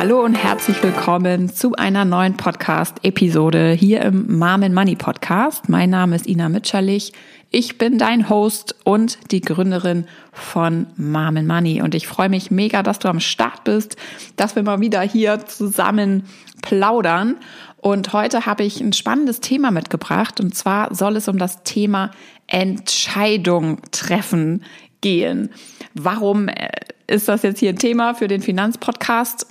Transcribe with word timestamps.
Hallo 0.00 0.24
und 0.24 0.34
herzlich 0.34 0.82
willkommen 0.82 1.50
zu 1.50 1.74
einer 1.74 2.06
neuen 2.06 2.34
Podcast-Episode 2.34 3.72
hier 3.72 4.00
im 4.00 4.38
Mom 4.38 4.60
Money 4.72 4.96
Podcast. 4.96 5.68
Mein 5.68 5.90
Name 5.90 6.16
ist 6.16 6.26
Ina 6.26 6.48
Mitscherlich. 6.48 7.12
Ich 7.50 7.76
bin 7.76 7.98
dein 7.98 8.30
Host 8.30 8.76
und 8.84 9.30
die 9.30 9.42
Gründerin 9.42 10.06
von 10.32 10.86
Mom 10.96 11.46
Money. 11.46 11.82
Und 11.82 11.94
ich 11.94 12.06
freue 12.06 12.30
mich 12.30 12.50
mega, 12.50 12.82
dass 12.82 12.98
du 12.98 13.08
am 13.08 13.20
Start 13.20 13.64
bist, 13.64 13.96
dass 14.36 14.56
wir 14.56 14.62
mal 14.62 14.80
wieder 14.80 15.02
hier 15.02 15.44
zusammen 15.46 16.24
plaudern. 16.62 17.36
Und 17.80 18.12
heute 18.12 18.44
habe 18.44 18.62
ich 18.62 18.80
ein 18.80 18.92
spannendes 18.92 19.40
Thema 19.40 19.70
mitgebracht. 19.70 20.38
Und 20.38 20.54
zwar 20.54 20.94
soll 20.94 21.16
es 21.16 21.28
um 21.28 21.38
das 21.38 21.62
Thema 21.62 22.10
Entscheidung 22.46 23.80
treffen 23.90 24.64
gehen. 25.00 25.48
Warum 25.94 26.48
äh, 26.48 26.68
ist 27.06 27.28
das 27.28 27.42
jetzt 27.42 27.58
hier 27.58 27.70
ein 27.70 27.78
Thema 27.78 28.14
für 28.14 28.28
den 28.28 28.42
Finanzpodcast? 28.42 29.46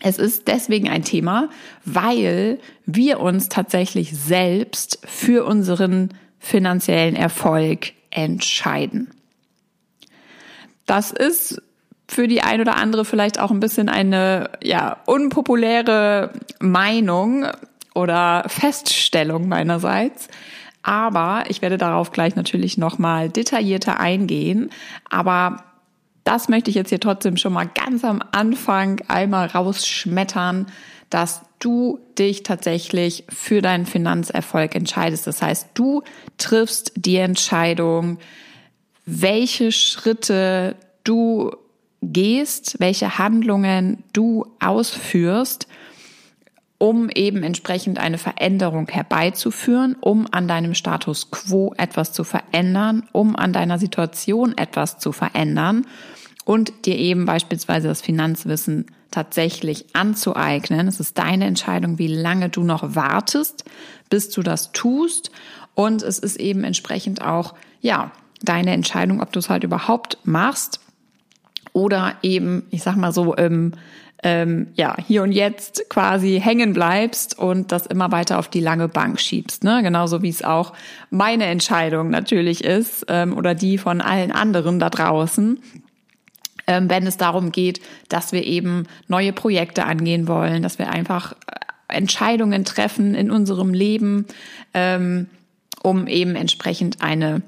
Es 0.00 0.18
ist 0.18 0.48
deswegen 0.48 0.88
ein 0.88 1.04
Thema, 1.04 1.48
weil 1.84 2.58
wir 2.84 3.20
uns 3.20 3.48
tatsächlich 3.48 4.16
selbst 4.16 4.98
für 5.06 5.46
unseren 5.46 6.10
finanziellen 6.40 7.14
Erfolg 7.14 7.92
entscheiden. 8.10 9.12
Das 10.84 11.12
ist 11.12 11.62
für 12.08 12.28
die 12.28 12.42
ein 12.42 12.60
oder 12.60 12.76
andere 12.76 13.04
vielleicht 13.04 13.40
auch 13.40 13.50
ein 13.50 13.60
bisschen 13.60 13.88
eine 13.88 14.50
ja 14.62 14.98
unpopuläre 15.06 16.30
Meinung 16.60 17.46
oder 17.94 18.44
Feststellung 18.48 19.48
meinerseits. 19.48 20.28
Aber 20.82 21.44
ich 21.48 21.62
werde 21.62 21.78
darauf 21.78 22.12
gleich 22.12 22.36
natürlich 22.36 22.78
nochmal 22.78 23.28
detaillierter 23.28 23.98
eingehen. 23.98 24.70
Aber 25.10 25.64
das 26.22 26.48
möchte 26.48 26.70
ich 26.70 26.76
jetzt 26.76 26.90
hier 26.90 27.00
trotzdem 27.00 27.36
schon 27.36 27.52
mal 27.52 27.68
ganz 27.72 28.04
am 28.04 28.22
Anfang 28.32 29.00
einmal 29.08 29.48
rausschmettern, 29.48 30.66
dass 31.10 31.42
du 31.58 31.98
dich 32.18 32.42
tatsächlich 32.42 33.24
für 33.28 33.62
deinen 33.62 33.86
Finanzerfolg 33.86 34.74
entscheidest. 34.74 35.26
Das 35.26 35.42
heißt, 35.42 35.70
du 35.74 36.02
triffst 36.38 36.92
die 36.96 37.16
Entscheidung, 37.16 38.18
welche 39.06 39.72
Schritte 39.72 40.76
du 41.04 41.52
gehst, 42.12 42.76
welche 42.78 43.18
Handlungen 43.18 44.04
du 44.12 44.46
ausführst, 44.60 45.66
um 46.78 47.08
eben 47.08 47.42
entsprechend 47.42 47.98
eine 47.98 48.18
Veränderung 48.18 48.88
herbeizuführen, 48.88 49.96
um 50.00 50.26
an 50.30 50.46
deinem 50.46 50.74
Status 50.74 51.30
quo 51.30 51.72
etwas 51.78 52.12
zu 52.12 52.22
verändern, 52.24 53.08
um 53.12 53.34
an 53.34 53.52
deiner 53.52 53.78
Situation 53.78 54.56
etwas 54.58 54.98
zu 54.98 55.12
verändern 55.12 55.86
und 56.44 56.86
dir 56.86 56.96
eben 56.96 57.24
beispielsweise 57.24 57.88
das 57.88 58.02
Finanzwissen 58.02 58.86
tatsächlich 59.10 59.86
anzueignen. 59.94 60.88
Es 60.88 61.00
ist 61.00 61.16
deine 61.16 61.46
Entscheidung, 61.46 61.98
wie 61.98 62.08
lange 62.08 62.50
du 62.50 62.62
noch 62.62 62.94
wartest, 62.94 63.64
bis 64.10 64.28
du 64.30 64.42
das 64.42 64.72
tust. 64.72 65.30
Und 65.74 66.02
es 66.02 66.18
ist 66.18 66.36
eben 66.36 66.64
entsprechend 66.64 67.22
auch, 67.22 67.54
ja, 67.80 68.12
deine 68.42 68.72
Entscheidung, 68.72 69.22
ob 69.22 69.32
du 69.32 69.38
es 69.38 69.48
halt 69.48 69.64
überhaupt 69.64 70.18
machst 70.24 70.80
oder 71.76 72.14
eben, 72.22 72.62
ich 72.70 72.82
sag 72.82 72.96
mal 72.96 73.12
so, 73.12 73.36
ähm, 73.36 73.72
ähm, 74.22 74.68
ja, 74.76 74.96
hier 75.06 75.22
und 75.22 75.32
jetzt 75.32 75.90
quasi 75.90 76.40
hängen 76.42 76.72
bleibst 76.72 77.38
und 77.38 77.70
das 77.70 77.84
immer 77.84 78.10
weiter 78.12 78.38
auf 78.38 78.48
die 78.48 78.60
lange 78.60 78.88
Bank 78.88 79.20
schiebst. 79.20 79.62
Ne? 79.62 79.82
Genauso 79.82 80.22
wie 80.22 80.30
es 80.30 80.42
auch 80.42 80.72
meine 81.10 81.44
Entscheidung 81.44 82.08
natürlich 82.08 82.64
ist 82.64 83.04
ähm, 83.08 83.36
oder 83.36 83.54
die 83.54 83.76
von 83.76 84.00
allen 84.00 84.32
anderen 84.32 84.78
da 84.78 84.88
draußen 84.88 85.60
ähm, 86.66 86.90
wenn 86.90 87.06
es 87.06 87.16
darum 87.16 87.52
geht, 87.52 87.80
dass 88.08 88.32
wir 88.32 88.42
eben 88.44 88.86
neue 89.06 89.32
Projekte 89.32 89.84
angehen 89.84 90.26
wollen, 90.26 90.64
dass 90.64 90.80
wir 90.80 90.90
einfach 90.90 91.32
äh, 91.32 91.94
Entscheidungen 91.94 92.64
treffen 92.64 93.14
in 93.14 93.30
unserem 93.30 93.72
Leben, 93.72 94.26
ähm, 94.74 95.28
um 95.82 96.08
eben 96.08 96.34
entsprechend 96.34 97.02
eine 97.02 97.42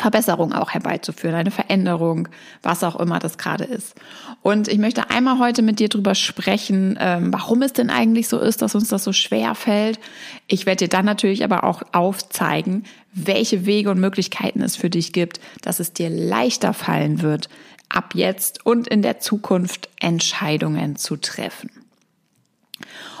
Verbesserung 0.00 0.52
auch 0.52 0.70
herbeizuführen, 0.70 1.36
eine 1.36 1.50
Veränderung, 1.50 2.28
was 2.62 2.82
auch 2.82 2.98
immer 2.98 3.18
das 3.18 3.36
gerade 3.36 3.64
ist. 3.64 3.94
Und 4.42 4.66
ich 4.68 4.78
möchte 4.78 5.10
einmal 5.10 5.38
heute 5.38 5.62
mit 5.62 5.78
dir 5.78 5.88
drüber 5.88 6.14
sprechen, 6.14 6.96
ähm, 6.98 7.32
warum 7.32 7.60
es 7.62 7.74
denn 7.74 7.90
eigentlich 7.90 8.28
so 8.28 8.38
ist, 8.38 8.62
dass 8.62 8.74
uns 8.74 8.88
das 8.88 9.04
so 9.04 9.12
schwer 9.12 9.54
fällt. 9.54 10.00
Ich 10.46 10.64
werde 10.64 10.86
dir 10.86 10.88
dann 10.88 11.04
natürlich 11.04 11.44
aber 11.44 11.64
auch 11.64 11.82
aufzeigen, 11.92 12.84
welche 13.12 13.66
Wege 13.66 13.90
und 13.90 14.00
Möglichkeiten 14.00 14.62
es 14.62 14.76
für 14.76 14.88
dich 14.88 15.12
gibt, 15.12 15.40
dass 15.60 15.80
es 15.80 15.92
dir 15.92 16.08
leichter 16.08 16.72
fallen 16.72 17.20
wird, 17.20 17.48
ab 17.90 18.14
jetzt 18.14 18.64
und 18.64 18.88
in 18.88 19.02
der 19.02 19.20
Zukunft 19.20 19.90
Entscheidungen 20.00 20.96
zu 20.96 21.16
treffen. 21.16 21.70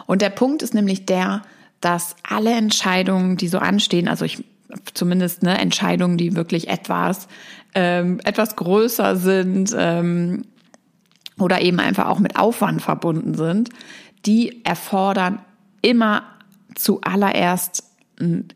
Und 0.06 0.22
der 0.22 0.30
Punkt 0.30 0.62
ist 0.62 0.74
nämlich 0.74 1.04
der, 1.04 1.42
dass 1.80 2.16
alle 2.22 2.52
Entscheidungen, 2.52 3.36
die 3.36 3.48
so 3.48 3.58
anstehen, 3.58 4.08
also 4.08 4.24
ich 4.24 4.44
zumindest 4.94 5.42
ne, 5.42 5.58
Entscheidungen, 5.58 6.16
die 6.16 6.36
wirklich 6.36 6.68
etwas 6.68 7.28
ähm, 7.74 8.20
etwas 8.24 8.56
größer 8.56 9.16
sind 9.16 9.74
ähm, 9.76 10.42
oder 11.38 11.60
eben 11.60 11.80
einfach 11.80 12.06
auch 12.08 12.18
mit 12.18 12.36
Aufwand 12.36 12.82
verbunden 12.82 13.34
sind, 13.34 13.70
die 14.26 14.64
erfordern 14.64 15.40
immer 15.82 16.22
zuallererst 16.74 17.84
einen 18.18 18.48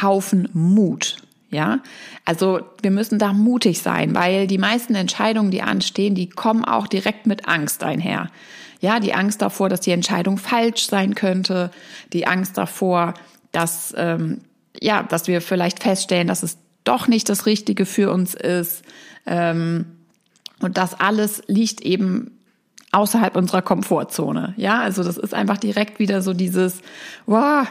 Haufen 0.00 0.48
Mut. 0.52 1.16
Ja, 1.52 1.80
also 2.24 2.60
wir 2.80 2.92
müssen 2.92 3.18
da 3.18 3.32
mutig 3.32 3.82
sein, 3.82 4.14
weil 4.14 4.46
die 4.46 4.58
meisten 4.58 4.94
Entscheidungen, 4.94 5.50
die 5.50 5.62
anstehen, 5.62 6.14
die 6.14 6.28
kommen 6.28 6.64
auch 6.64 6.86
direkt 6.86 7.26
mit 7.26 7.48
Angst 7.48 7.82
einher. 7.82 8.30
Ja, 8.80 9.00
die 9.00 9.14
Angst 9.14 9.42
davor, 9.42 9.68
dass 9.68 9.80
die 9.80 9.90
Entscheidung 9.90 10.38
falsch 10.38 10.86
sein 10.86 11.16
könnte, 11.16 11.72
die 12.12 12.28
Angst 12.28 12.56
davor, 12.56 13.14
dass 13.50 13.92
ähm, 13.96 14.42
ja, 14.80 15.02
dass 15.02 15.28
wir 15.28 15.40
vielleicht 15.40 15.82
feststellen, 15.82 16.26
dass 16.26 16.42
es 16.42 16.58
doch 16.84 17.08
nicht 17.08 17.28
das 17.28 17.46
Richtige 17.46 17.86
für 17.86 18.10
uns 18.10 18.34
ist. 18.34 18.82
Ähm, 19.26 19.86
und 20.60 20.78
das 20.78 20.98
alles 20.98 21.42
liegt 21.46 21.82
eben 21.82 22.38
außerhalb 22.92 23.36
unserer 23.36 23.62
Komfortzone. 23.62 24.54
Ja, 24.56 24.80
also 24.80 25.04
das 25.04 25.16
ist 25.16 25.34
einfach 25.34 25.58
direkt 25.58 25.98
wieder 25.98 26.22
so 26.22 26.32
dieses, 26.32 26.80
wow, 27.26 27.66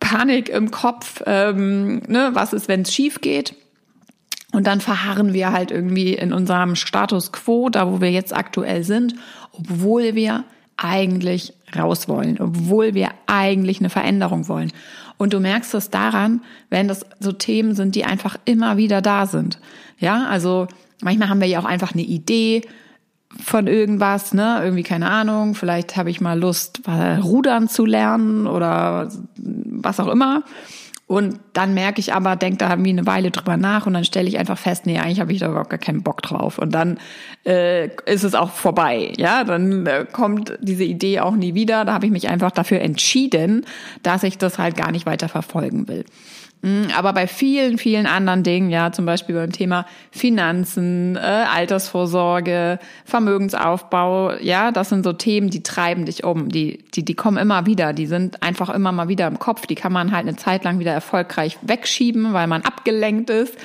Panik 0.00 0.48
im 0.48 0.70
Kopf, 0.70 1.22
ähm, 1.26 2.02
ne, 2.08 2.30
was 2.32 2.52
ist, 2.52 2.68
wenn 2.68 2.82
es 2.82 2.92
schief 2.92 3.20
geht? 3.20 3.54
Und 4.52 4.66
dann 4.66 4.80
verharren 4.80 5.32
wir 5.32 5.52
halt 5.52 5.70
irgendwie 5.70 6.14
in 6.14 6.32
unserem 6.32 6.76
Status 6.76 7.32
quo, 7.32 7.68
da 7.70 7.90
wo 7.90 8.00
wir 8.00 8.10
jetzt 8.10 8.34
aktuell 8.34 8.84
sind, 8.84 9.14
obwohl 9.52 10.14
wir 10.14 10.44
eigentlich 10.76 11.54
raus 11.76 12.08
wollen, 12.08 12.40
obwohl 12.40 12.94
wir 12.94 13.10
eigentlich 13.26 13.80
eine 13.80 13.90
Veränderung 13.90 14.48
wollen. 14.48 14.72
Und 15.16 15.32
du 15.32 15.40
merkst 15.40 15.74
es 15.74 15.90
daran, 15.90 16.42
wenn 16.70 16.88
das 16.88 17.06
so 17.20 17.32
Themen 17.32 17.74
sind, 17.74 17.94
die 17.94 18.04
einfach 18.04 18.36
immer 18.44 18.76
wieder 18.76 19.00
da 19.00 19.26
sind. 19.26 19.58
Ja, 19.98 20.26
also 20.26 20.66
manchmal 21.02 21.28
haben 21.28 21.40
wir 21.40 21.48
ja 21.48 21.60
auch 21.60 21.64
einfach 21.64 21.92
eine 21.92 22.02
Idee 22.02 22.62
von 23.42 23.66
irgendwas, 23.66 24.32
ne? 24.32 24.60
Irgendwie 24.62 24.82
keine 24.82 25.10
Ahnung, 25.10 25.54
vielleicht 25.54 25.96
habe 25.96 26.10
ich 26.10 26.20
mal 26.20 26.38
Lust, 26.38 26.82
rudern 26.88 27.68
zu 27.68 27.84
lernen 27.84 28.46
oder 28.46 29.08
was 29.36 30.00
auch 30.00 30.08
immer. 30.08 30.42
Und 31.06 31.38
dann 31.52 31.74
merke 31.74 32.00
ich 32.00 32.14
aber, 32.14 32.34
denke 32.34 32.58
da 32.58 32.70
irgendwie 32.70 32.90
eine 32.90 33.06
Weile 33.06 33.30
drüber 33.30 33.58
nach 33.58 33.86
und 33.86 33.92
dann 33.92 34.04
stelle 34.04 34.26
ich 34.26 34.38
einfach 34.38 34.56
fest, 34.56 34.86
nee, 34.86 34.98
eigentlich 34.98 35.20
habe 35.20 35.32
ich 35.32 35.38
da 35.38 35.48
überhaupt 35.48 35.68
gar 35.68 35.78
keinen 35.78 36.02
Bock 36.02 36.22
drauf. 36.22 36.58
Und 36.58 36.74
dann 36.74 36.98
äh, 37.44 37.88
ist 38.06 38.24
es 38.24 38.34
auch 38.34 38.50
vorbei. 38.50 39.12
Ja, 39.18 39.44
dann 39.44 39.86
äh, 39.86 40.06
kommt 40.10 40.56
diese 40.60 40.84
Idee 40.84 41.20
auch 41.20 41.34
nie 41.34 41.54
wieder. 41.54 41.84
Da 41.84 41.92
habe 41.92 42.06
ich 42.06 42.12
mich 42.12 42.28
einfach 42.30 42.52
dafür 42.52 42.80
entschieden, 42.80 43.66
dass 44.02 44.22
ich 44.22 44.38
das 44.38 44.58
halt 44.58 44.76
gar 44.76 44.92
nicht 44.92 45.04
weiter 45.04 45.28
verfolgen 45.28 45.88
will. 45.88 46.06
Mhm, 46.64 46.88
aber 46.96 47.12
bei 47.12 47.26
vielen, 47.26 47.76
vielen 47.76 48.06
anderen 48.06 48.42
Dingen, 48.42 48.70
ja, 48.70 48.90
zum 48.90 49.04
Beispiel 49.04 49.34
beim 49.34 49.52
Thema 49.52 49.84
Finanzen, 50.10 51.14
äh, 51.16 51.18
Altersvorsorge, 51.20 52.78
Vermögensaufbau, 53.04 54.32
ja, 54.40 54.72
das 54.72 54.88
sind 54.88 55.04
so 55.04 55.12
Themen, 55.12 55.50
die 55.50 55.62
treiben 55.62 56.06
dich 56.06 56.24
um, 56.24 56.48
die, 56.48 56.82
die, 56.94 57.04
die 57.04 57.14
kommen 57.14 57.36
immer 57.36 57.66
wieder, 57.66 57.92
die 57.92 58.06
sind 58.06 58.42
einfach 58.42 58.70
immer 58.70 58.92
mal 58.92 59.08
wieder 59.08 59.26
im 59.26 59.38
Kopf, 59.38 59.66
die 59.66 59.74
kann 59.74 59.92
man 59.92 60.10
halt 60.12 60.26
eine 60.26 60.36
Zeit 60.36 60.64
lang 60.64 60.78
wieder 60.78 60.92
erfolgreich 60.92 61.58
wegschieben, 61.60 62.32
weil 62.32 62.46
man 62.46 62.62
abgelenkt 62.62 63.28
ist. 63.28 63.58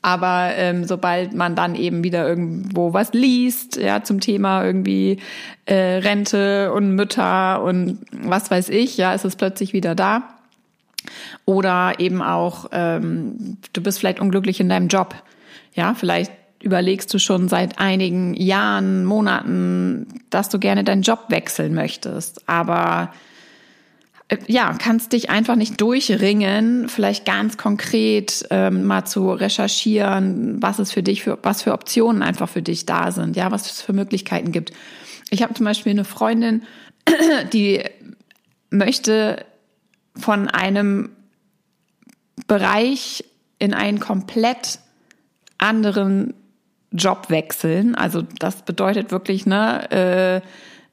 Aber 0.00 0.50
ähm, 0.56 0.84
sobald 0.84 1.34
man 1.34 1.56
dann 1.56 1.74
eben 1.74 2.04
wieder 2.04 2.26
irgendwo 2.26 2.92
was 2.94 3.12
liest, 3.12 3.76
ja, 3.76 4.02
zum 4.02 4.20
Thema 4.20 4.64
irgendwie 4.64 5.18
äh, 5.66 5.74
Rente 5.74 6.72
und 6.72 6.94
Mütter 6.94 7.62
und 7.62 7.98
was 8.12 8.50
weiß 8.50 8.68
ich, 8.70 8.96
ja, 8.96 9.12
ist 9.12 9.24
es 9.24 9.36
plötzlich 9.36 9.72
wieder 9.72 9.94
da. 9.94 10.35
Oder 11.44 11.94
eben 11.98 12.22
auch, 12.22 12.66
ähm, 12.72 13.58
du 13.72 13.82
bist 13.82 13.98
vielleicht 13.98 14.20
unglücklich 14.20 14.60
in 14.60 14.68
deinem 14.68 14.88
Job. 14.88 15.14
Ja, 15.74 15.94
vielleicht 15.94 16.32
überlegst 16.62 17.12
du 17.12 17.18
schon 17.18 17.48
seit 17.48 17.78
einigen 17.78 18.34
Jahren, 18.34 19.04
Monaten, 19.04 20.22
dass 20.30 20.48
du 20.48 20.58
gerne 20.58 20.84
deinen 20.84 21.02
Job 21.02 21.26
wechseln 21.28 21.74
möchtest, 21.74 22.48
aber 22.48 23.12
äh, 24.28 24.38
ja, 24.46 24.74
kannst 24.78 25.12
dich 25.12 25.30
einfach 25.30 25.56
nicht 25.56 25.80
durchringen, 25.80 26.88
vielleicht 26.88 27.24
ganz 27.24 27.56
konkret 27.56 28.46
ähm, 28.50 28.84
mal 28.84 29.04
zu 29.04 29.30
recherchieren, 29.30 30.60
was 30.60 30.78
es 30.78 30.92
für 30.92 31.02
dich 31.02 31.22
für 31.22 31.38
was 31.42 31.62
für 31.62 31.72
Optionen 31.72 32.22
einfach 32.22 32.48
für 32.48 32.62
dich 32.62 32.86
da 32.86 33.12
sind, 33.12 33.36
ja, 33.36 33.50
was 33.50 33.70
es 33.70 33.82
für 33.82 33.92
Möglichkeiten 33.92 34.50
gibt. 34.50 34.72
Ich 35.30 35.42
habe 35.42 35.54
zum 35.54 35.66
Beispiel 35.66 35.90
eine 35.90 36.04
Freundin, 36.04 36.62
die 37.52 37.84
möchte 38.70 39.44
von 40.16 40.48
einem 40.48 41.10
Bereich 42.46 43.24
in 43.58 43.74
einen 43.74 44.00
komplett 44.00 44.80
anderen 45.58 46.34
Job 46.92 47.30
wechseln. 47.30 47.94
Also 47.94 48.22
das 48.38 48.62
bedeutet 48.62 49.10
wirklich 49.10 49.46
ne 49.46 49.90
äh, 49.90 50.40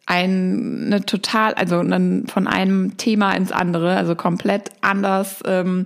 ein, 0.06 0.84
eine 0.88 1.06
total, 1.06 1.54
also 1.54 1.80
einen, 1.80 2.28
von 2.28 2.48
einem 2.48 2.98
Thema 2.98 3.34
ins 3.34 3.52
andere, 3.52 3.96
also 3.96 4.16
komplett 4.16 4.72
anders, 4.81 5.42
ähm, 5.46 5.86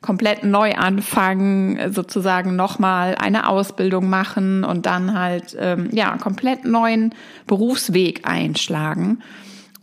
komplett 0.00 0.44
neu 0.44 0.74
anfangen, 0.74 1.92
sozusagen 1.92 2.56
nochmal 2.56 3.16
eine 3.16 3.48
Ausbildung 3.48 4.08
machen 4.08 4.64
und 4.64 4.86
dann 4.86 5.18
halt 5.18 5.56
ähm, 5.58 5.88
ja 5.92 6.16
komplett 6.18 6.64
neuen 6.64 7.14
Berufsweg 7.46 8.26
einschlagen. 8.26 9.22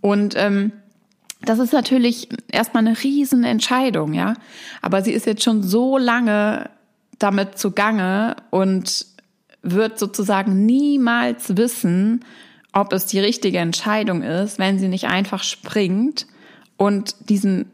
Und 0.02 0.36
ähm, 0.38 0.72
das 1.46 1.60
ist 1.60 1.74
natürlich 1.74 2.30
erstmal 2.52 2.86
eine 2.86 2.98
Riesenentscheidung, 3.02 4.14
ja. 4.14 4.36
Aber 4.82 5.02
sie 5.02 5.12
ist 5.12 5.26
jetzt 5.26 5.44
schon 5.44 5.64
so 5.64 5.98
lange 5.98 6.70
damit 7.20 7.58
zugange 7.58 8.36
und 8.50 9.06
wird 9.62 9.98
sozusagen 9.98 10.66
niemals 10.66 11.58
wissen, 11.58 12.24
ob 12.74 12.94
es 12.94 13.06
die 13.06 13.20
richtige 13.20 13.60
Entscheidung 13.60 14.22
ist, 14.22 14.60
wenn 14.60 14.80
sie 14.80 14.90
nicht 14.90 15.06
einfach 15.06 15.44
springt 15.44 16.28
und 16.78 17.16
diesen 17.30 17.72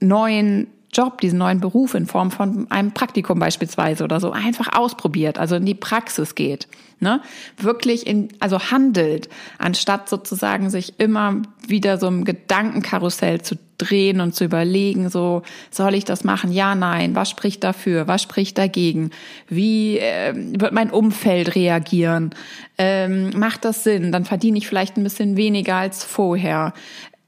neuen 0.00 0.68
Job, 0.94 1.20
diesen 1.20 1.38
neuen 1.38 1.60
Beruf 1.60 1.94
in 1.94 2.06
Form 2.06 2.30
von 2.30 2.70
einem 2.70 2.92
Praktikum 2.92 3.38
beispielsweise 3.38 4.04
oder 4.04 4.20
so 4.20 4.30
einfach 4.30 4.76
ausprobiert, 4.76 5.38
also 5.38 5.56
in 5.56 5.66
die 5.66 5.74
Praxis 5.74 6.34
geht, 6.34 6.68
ne? 7.00 7.20
Wirklich 7.56 8.06
in, 8.06 8.28
also 8.40 8.70
handelt, 8.70 9.28
anstatt 9.58 10.08
sozusagen 10.08 10.70
sich 10.70 10.98
immer 10.98 11.42
wieder 11.66 11.98
so 11.98 12.06
im 12.08 12.24
Gedankenkarussell 12.24 13.42
zu 13.42 13.56
drehen 13.78 14.20
und 14.20 14.34
zu 14.34 14.44
überlegen, 14.44 15.08
so, 15.10 15.42
soll 15.70 15.94
ich 15.94 16.04
das 16.04 16.24
machen? 16.24 16.52
Ja, 16.52 16.74
nein. 16.74 17.14
Was 17.14 17.30
spricht 17.30 17.64
dafür? 17.64 18.06
Was 18.06 18.22
spricht 18.22 18.58
dagegen? 18.58 19.10
Wie 19.48 19.98
äh, 19.98 20.32
wird 20.34 20.72
mein 20.72 20.90
Umfeld 20.90 21.54
reagieren? 21.54 22.30
Ähm, 22.78 23.30
macht 23.36 23.64
das 23.64 23.84
Sinn? 23.84 24.12
Dann 24.12 24.24
verdiene 24.24 24.58
ich 24.58 24.68
vielleicht 24.68 24.96
ein 24.96 25.02
bisschen 25.02 25.36
weniger 25.36 25.76
als 25.76 26.04
vorher 26.04 26.72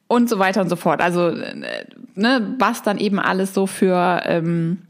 und 0.09 0.29
so 0.29 0.39
weiter 0.39 0.61
und 0.61 0.69
so 0.69 0.77
fort. 0.77 1.01
Also 1.01 1.29
äh, 1.29 1.85
ne, 2.15 2.55
was 2.59 2.83
dann 2.83 2.99
eben 2.99 3.19
alles 3.19 3.55
so 3.55 3.67
für 3.67 4.23
ähm, 4.25 4.83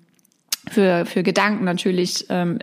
für 0.69 1.07
für 1.07 1.23
Gedanken 1.23 1.65
natürlich 1.65 2.27
ähm, 2.29 2.59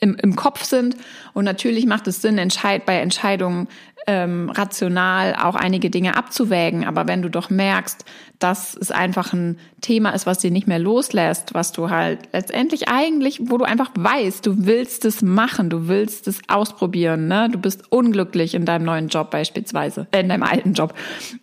im, 0.00 0.16
im 0.16 0.36
Kopf 0.36 0.64
sind 0.64 0.96
und 1.32 1.44
natürlich 1.44 1.86
macht 1.86 2.08
es 2.08 2.20
Sinn, 2.20 2.38
entscheid 2.38 2.84
bei 2.84 2.98
Entscheidungen 2.98 3.68
ähm, 4.06 4.50
rational 4.50 5.36
auch 5.36 5.54
einige 5.54 5.90
Dinge 5.90 6.16
abzuwägen. 6.16 6.84
Aber 6.84 7.06
wenn 7.06 7.22
du 7.22 7.28
doch 7.28 7.50
merkst, 7.50 8.04
dass 8.38 8.74
es 8.74 8.90
einfach 8.90 9.32
ein 9.32 9.58
Thema 9.80 10.10
ist, 10.10 10.26
was 10.26 10.38
dir 10.38 10.50
nicht 10.50 10.66
mehr 10.66 10.78
loslässt, 10.78 11.54
was 11.54 11.72
du 11.72 11.90
halt 11.90 12.20
letztendlich 12.32 12.88
eigentlich, 12.88 13.40
wo 13.44 13.58
du 13.58 13.64
einfach 13.64 13.90
weißt, 13.94 14.44
du 14.44 14.66
willst 14.66 15.04
es 15.04 15.22
machen, 15.22 15.70
du 15.70 15.88
willst 15.88 16.26
es 16.26 16.40
ausprobieren, 16.48 17.28
ne? 17.28 17.48
Du 17.50 17.58
bist 17.58 17.92
unglücklich 17.92 18.54
in 18.54 18.64
deinem 18.64 18.84
neuen 18.84 19.08
Job 19.08 19.30
beispielsweise, 19.30 20.06
äh, 20.10 20.20
in 20.20 20.28
deinem 20.28 20.42
alten 20.42 20.72
Job, 20.74 20.94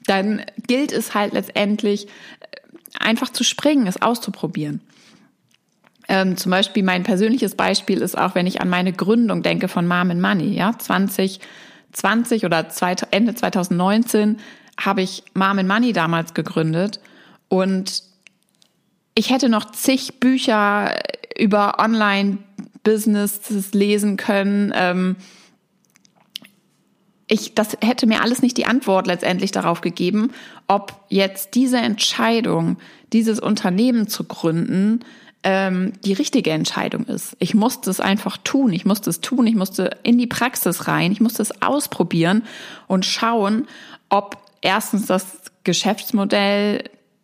dann 0.06 0.42
gilt 0.68 0.92
es 0.92 1.14
halt 1.14 1.34
letztendlich 1.34 2.08
äh, 2.08 2.10
einfach 3.00 3.30
zu 3.30 3.44
springen, 3.44 3.88
es 3.88 4.02
auszuprobieren. 4.02 4.82
Ähm, 6.10 6.38
zum 6.38 6.50
Beispiel 6.50 6.84
mein 6.84 7.04
persönliches 7.04 7.56
Beispiel 7.56 8.02
ist 8.02 8.18
auch, 8.18 8.34
wenn 8.34 8.48
ich 8.48 8.62
an 8.62 8.70
meine 8.70 8.92
Gründung 8.92 9.44
denke 9.44 9.68
von 9.68 9.88
Mom 9.88 10.10
and 10.10 10.22
Money, 10.22 10.56
ja, 10.56 10.74
20 10.78 11.40
20 11.94 12.46
oder 12.46 12.68
Ende 13.12 13.36
2019 13.36 14.38
habe 14.80 15.02
ich 15.02 15.24
Mom 15.34 15.60
and 15.60 15.68
Money 15.68 15.94
damals 15.94 16.34
gegründet 16.34 17.00
und 17.48 18.04
ich 19.16 19.30
hätte 19.32 19.50
noch 19.50 19.72
zig 19.72 20.20
Bücher 20.20 20.96
über 21.38 21.80
Online-Businesses 21.80 23.74
lesen 23.74 24.18
können. 24.18 24.72
Ähm, 24.74 25.16
ich, 27.28 27.54
das 27.54 27.78
hätte 27.82 28.08
mir 28.08 28.22
alles 28.22 28.42
nicht 28.42 28.58
die 28.58 28.66
Antwort 28.66 29.08
letztendlich 29.08 29.52
darauf 29.52 29.82
gegeben, 29.82 30.32
ob 30.68 31.06
jetzt 31.10 31.56
diese 31.56 31.78
Entscheidung, 31.78 32.78
dieses 33.12 33.40
Unternehmen 33.40 34.08
zu 34.08 34.24
gründen, 34.24 35.02
ähm, 35.44 35.94
die 36.04 36.14
richtige 36.14 36.52
Entscheidung 36.52 37.06
ist. 37.06 37.36
Ich 37.40 37.54
musste 37.54 37.90
es 37.90 38.00
einfach 38.00 38.38
tun. 38.38 38.74
Ich 38.74 38.86
musste 38.86 39.10
es 39.10 39.22
tun. 39.22 39.48
Ich 39.48 39.56
musste 39.56 39.98
in 40.04 40.18
die 40.18 40.28
Praxis 40.28 40.88
rein. 40.88 41.12
Ich 41.12 41.22
musste 41.22 41.42
es 41.42 41.62
ausprobieren 41.62 42.44
und 42.88 43.06
schauen, 43.06 43.68
ob 44.10 44.38
erstens 44.62 45.06
das 45.06 45.40
Geschäftsmodell 45.64 46.84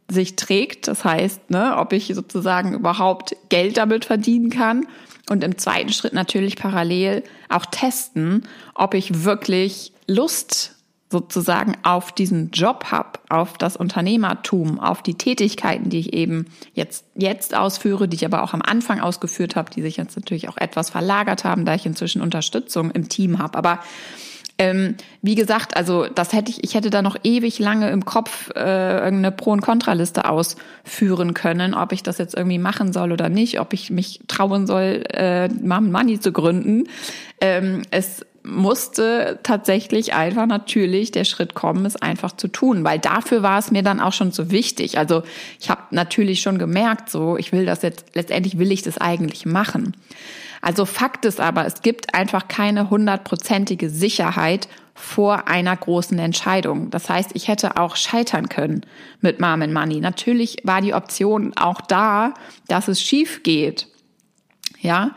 sich 0.10 0.36
trägt. 0.36 0.88
Das 0.88 1.04
heißt, 1.04 1.50
ne, 1.50 1.76
ob 1.78 1.92
ich 1.92 2.12
sozusagen 2.14 2.74
überhaupt 2.74 3.36
Geld 3.50 3.78
damit 3.78 4.06
verdienen 4.06 4.50
kann. 4.50 4.88
Und 5.30 5.44
im 5.44 5.58
zweiten 5.58 5.92
Schritt 5.92 6.14
natürlich 6.14 6.56
parallel 6.56 7.24
auch 7.50 7.66
testen, 7.66 8.48
ob 8.76 8.94
ich 8.94 9.24
wirklich 9.24 9.92
Lust 10.08 10.75
sozusagen 11.12 11.78
auf 11.84 12.12
diesen 12.12 12.50
Job 12.52 12.86
habe, 12.92 13.20
auf 13.30 13.58
das 13.58 13.78
Unternehmertum, 13.78 14.80
auf 14.80 15.04
die 15.04 15.14
Tätigkeiten, 15.14 15.90
die 15.90 16.00
ich 16.00 16.14
eben 16.14 16.48
jetzt, 16.74 17.06
jetzt 17.16 17.56
ausführe, 17.56 18.08
die 18.08 18.16
ich 18.16 18.26
aber 18.26 18.44
auch 18.44 18.54
am 18.54 18.62
Anfang 18.62 19.00
ausgeführt 19.00 19.56
habe, 19.56 19.70
die 19.70 19.82
sich 19.82 19.98
jetzt 19.98 20.16
natürlich 20.16 20.50
auch 20.50 20.58
etwas 20.58 20.90
verlagert 20.90 21.44
haben, 21.44 21.66
da 21.66 21.76
ich 21.76 21.86
inzwischen 21.86 22.22
Unterstützung 22.22 22.92
im 22.92 23.08
Team 23.08 23.38
habe. 23.38 23.58
Aber 23.58 23.80
ähm, 24.58 24.96
wie 25.22 25.36
gesagt, 25.36 25.76
also 25.76 26.08
das 26.08 26.32
hätte 26.32 26.50
ich, 26.50 26.64
ich 26.64 26.76
hätte 26.76 26.90
da 26.90 27.02
noch 27.02 27.18
ewig 27.24 27.60
lange 27.60 27.90
im 27.90 28.06
Kopf 28.06 28.52
äh, 28.56 29.00
irgendeine 29.00 29.32
Pro- 29.32 29.52
und 29.52 29.62
Kontraliste 29.62 30.30
ausführen 30.30 31.34
können, 31.34 31.74
ob 31.74 31.92
ich 31.92 32.04
das 32.04 32.18
jetzt 32.18 32.36
irgendwie 32.36 32.58
machen 32.58 32.94
soll 32.94 33.12
oder 33.12 33.28
nicht, 33.28 33.60
ob 33.60 33.74
ich 33.74 33.90
mich 33.90 34.22
trauen 34.28 34.66
soll, 34.66 35.04
äh, 35.10 35.50
Mom 35.50 35.92
Money 35.92 36.20
zu 36.20 36.32
gründen. 36.32 36.88
Ähm, 37.42 37.82
es 37.92 38.26
musste 38.46 39.40
tatsächlich 39.44 40.14
einfach 40.14 40.46
natürlich 40.46 41.12
der 41.12 41.24
Schritt 41.24 41.56
kommen, 41.56 41.86
es 41.86 41.96
einfach 41.96 42.36
zu 42.36 42.48
tun, 42.48 42.84
weil 42.84 43.00
dafür 43.00 43.44
war 43.44 43.60
es 43.60 43.72
mir 43.72 43.84
dann 43.84 44.00
auch 44.00 44.14
schon 44.14 44.32
so 44.32 44.52
wichtig. 44.52 44.98
Also 44.98 45.24
ich 45.60 45.70
habe 45.70 45.82
natürlich 45.92 46.42
schon 46.42 46.58
gemerkt, 46.58 47.10
so 47.10 47.38
ich 47.38 47.52
will 47.52 47.66
das 47.66 47.82
jetzt 47.82 48.06
letztendlich 48.14 48.58
will 48.58 48.72
ich 48.72 48.84
das 48.84 48.98
eigentlich 48.98 49.46
machen. 49.46 49.96
Also 50.62 50.86
Fakt 50.86 51.26
ist 51.26 51.40
aber, 51.40 51.66
es 51.66 51.82
gibt 51.82 52.16
einfach 52.16 52.48
keine 52.48 52.90
hundertprozentige 52.90 53.90
Sicherheit 53.90 54.68
vor 54.96 55.48
einer 55.48 55.76
großen 55.76 56.18
Entscheidung. 56.18 56.90
Das 56.90 57.10
heißt, 57.10 57.32
ich 57.34 57.50
hätte 57.50 57.78
auch 57.78 57.98
scheitern 57.98 58.50
können 58.50 58.82
mit 59.22 59.40
Mom 59.40 59.62
and 59.62 59.74
Money. 59.74 60.00
Natürlich 60.00 60.58
war 60.64 60.82
die 60.82 60.94
Option 60.94 61.54
auch 61.56 61.82
da, 61.82 62.34
dass 62.68 62.88
es 62.88 63.02
schief 63.02 63.44
geht. 63.44 63.88
Ja, 64.82 65.12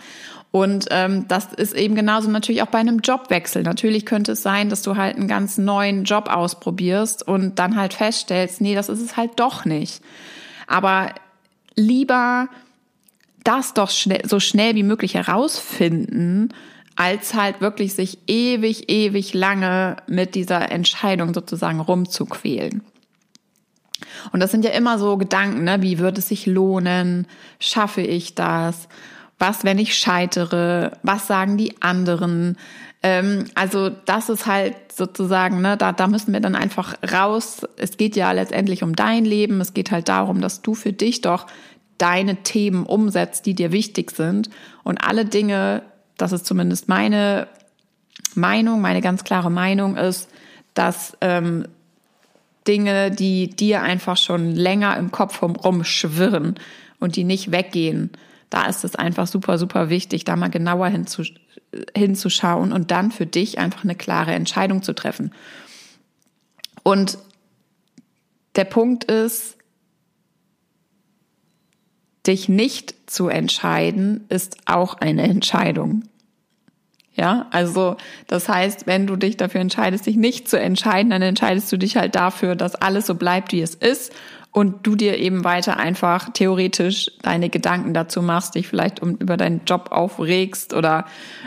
und 0.50 0.86
ähm, 0.90 1.26
das 1.28 1.52
ist 1.52 1.74
eben 1.74 1.94
genauso 1.94 2.30
natürlich 2.30 2.62
auch 2.62 2.68
bei 2.68 2.78
einem 2.78 3.00
Jobwechsel. 3.00 3.62
Natürlich 3.62 4.06
könnte 4.06 4.32
es 4.32 4.42
sein, 4.42 4.70
dass 4.70 4.82
du 4.82 4.96
halt 4.96 5.16
einen 5.16 5.28
ganz 5.28 5.58
neuen 5.58 6.04
Job 6.04 6.28
ausprobierst 6.30 7.26
und 7.26 7.58
dann 7.58 7.76
halt 7.76 7.92
feststellst, 7.92 8.60
nee, 8.60 8.74
das 8.74 8.88
ist 8.88 9.02
es 9.02 9.16
halt 9.16 9.32
doch 9.36 9.66
nicht. 9.66 10.02
Aber 10.66 11.10
lieber 11.74 12.48
das 13.44 13.74
doch 13.74 13.90
schnell, 13.90 14.22
so 14.26 14.40
schnell 14.40 14.74
wie 14.74 14.82
möglich 14.82 15.14
herausfinden, 15.14 16.48
als 16.96 17.34
halt 17.34 17.60
wirklich 17.60 17.94
sich 17.94 18.18
ewig, 18.26 18.90
ewig 18.90 19.34
lange 19.34 19.96
mit 20.06 20.34
dieser 20.34 20.72
Entscheidung 20.72 21.34
sozusagen 21.34 21.80
rumzuquälen. 21.80 22.82
Und 24.32 24.40
das 24.40 24.50
sind 24.50 24.64
ja 24.64 24.70
immer 24.70 24.98
so 24.98 25.16
Gedanken, 25.16 25.64
ne? 25.64 25.82
wie 25.82 25.98
wird 25.98 26.18
es 26.18 26.28
sich 26.28 26.46
lohnen? 26.46 27.26
Schaffe 27.60 28.00
ich 28.00 28.34
das? 28.34 28.88
Was, 29.38 29.64
wenn 29.64 29.78
ich 29.78 29.96
scheitere? 29.96 30.92
Was 31.02 31.26
sagen 31.26 31.56
die 31.56 31.80
anderen? 31.80 32.56
Ähm, 33.02 33.46
also 33.54 33.90
das 33.90 34.28
ist 34.28 34.46
halt 34.46 34.74
sozusagen, 34.92 35.60
ne, 35.60 35.76
da, 35.76 35.92
da 35.92 36.08
müssen 36.08 36.32
wir 36.32 36.40
dann 36.40 36.56
einfach 36.56 36.94
raus. 37.12 37.62
Es 37.76 37.96
geht 37.96 38.16
ja 38.16 38.32
letztendlich 38.32 38.82
um 38.82 38.96
dein 38.96 39.24
Leben. 39.24 39.60
Es 39.60 39.74
geht 39.74 39.90
halt 39.90 40.08
darum, 40.08 40.40
dass 40.40 40.62
du 40.62 40.74
für 40.74 40.92
dich 40.92 41.20
doch 41.20 41.46
deine 41.98 42.36
Themen 42.42 42.84
umsetzt, 42.84 43.46
die 43.46 43.54
dir 43.54 43.72
wichtig 43.72 44.10
sind. 44.10 44.50
Und 44.84 44.98
alle 44.98 45.24
Dinge, 45.24 45.82
das 46.16 46.32
ist 46.32 46.46
zumindest 46.46 46.88
meine 46.88 47.48
Meinung, 48.34 48.80
meine 48.80 49.00
ganz 49.00 49.24
klare 49.24 49.50
Meinung 49.50 49.96
ist, 49.96 50.28
dass 50.74 51.16
ähm, 51.20 51.66
Dinge, 52.66 53.10
die 53.10 53.48
dir 53.48 53.82
einfach 53.82 54.16
schon 54.16 54.54
länger 54.54 54.96
im 54.96 55.10
Kopf 55.10 55.42
rumschwirren 55.42 56.56
und 57.00 57.16
die 57.16 57.24
nicht 57.24 57.50
weggehen, 57.50 58.10
da 58.50 58.66
ist 58.66 58.84
es 58.84 58.96
einfach 58.96 59.26
super, 59.26 59.58
super 59.58 59.90
wichtig, 59.90 60.24
da 60.24 60.36
mal 60.36 60.50
genauer 60.50 60.88
hinzusch 60.88 61.34
hinzuschauen 61.94 62.72
und 62.72 62.90
dann 62.90 63.10
für 63.10 63.26
dich 63.26 63.58
einfach 63.58 63.84
eine 63.84 63.94
klare 63.94 64.32
Entscheidung 64.32 64.82
zu 64.82 64.94
treffen. 64.94 65.32
Und 66.82 67.18
Der 68.56 68.64
Punkt 68.64 69.04
ist, 69.04 69.56
dich 72.26 72.48
nicht 72.48 73.08
zu 73.08 73.28
entscheiden, 73.28 74.24
ist 74.30 74.56
auch 74.66 74.94
eine 74.94 75.22
Entscheidung. 75.22 76.02
Ja, 77.14 77.46
also 77.50 77.96
das 78.26 78.48
heißt, 78.48 78.86
wenn 78.86 79.06
du 79.06 79.16
dich 79.16 79.36
dafür 79.36 79.60
entscheidest, 79.60 80.06
dich 80.06 80.16
nicht 80.16 80.48
zu 80.48 80.58
entscheiden, 80.58 81.10
dann 81.10 81.22
entscheidest 81.22 81.70
du 81.72 81.76
dich 81.76 81.96
halt 81.96 82.14
dafür, 82.14 82.56
dass 82.56 82.74
alles 82.76 83.06
so 83.06 83.14
bleibt, 83.16 83.52
wie 83.52 83.60
es 83.60 83.74
ist 83.74 84.12
und 84.52 84.86
du 84.86 84.96
dir 84.96 85.18
eben 85.18 85.44
weiter 85.44 85.78
einfach 85.78 86.30
theoretisch 86.32 87.10
deine 87.22 87.50
Gedanken 87.50 87.94
dazu 87.94 88.22
machst, 88.22 88.54
dich 88.54 88.66
vielleicht 88.66 89.00
um, 89.00 89.16
über 89.16 89.36
deinen 89.36 89.60
Job 89.66 89.88
aufregst 89.92 90.74
oder 90.74 91.06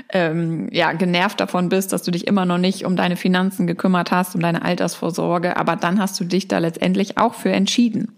ähm, 0.09 0.69
ja 0.71 0.93
genervt 0.93 1.39
davon 1.39 1.69
bist, 1.69 1.93
dass 1.93 2.03
du 2.03 2.11
dich 2.11 2.27
immer 2.27 2.45
noch 2.45 2.57
nicht 2.59 2.85
um 2.85 2.95
deine 2.95 3.15
Finanzen 3.15 3.67
gekümmert 3.67 4.11
hast, 4.11 4.35
um 4.35 4.41
deine 4.41 4.63
Altersvorsorge, 4.63 5.57
aber 5.57 5.75
dann 5.75 5.99
hast 5.99 6.19
du 6.19 6.23
dich 6.23 6.47
da 6.47 6.59
letztendlich 6.59 7.17
auch 7.17 7.33
für 7.33 7.51
entschieden. 7.51 8.13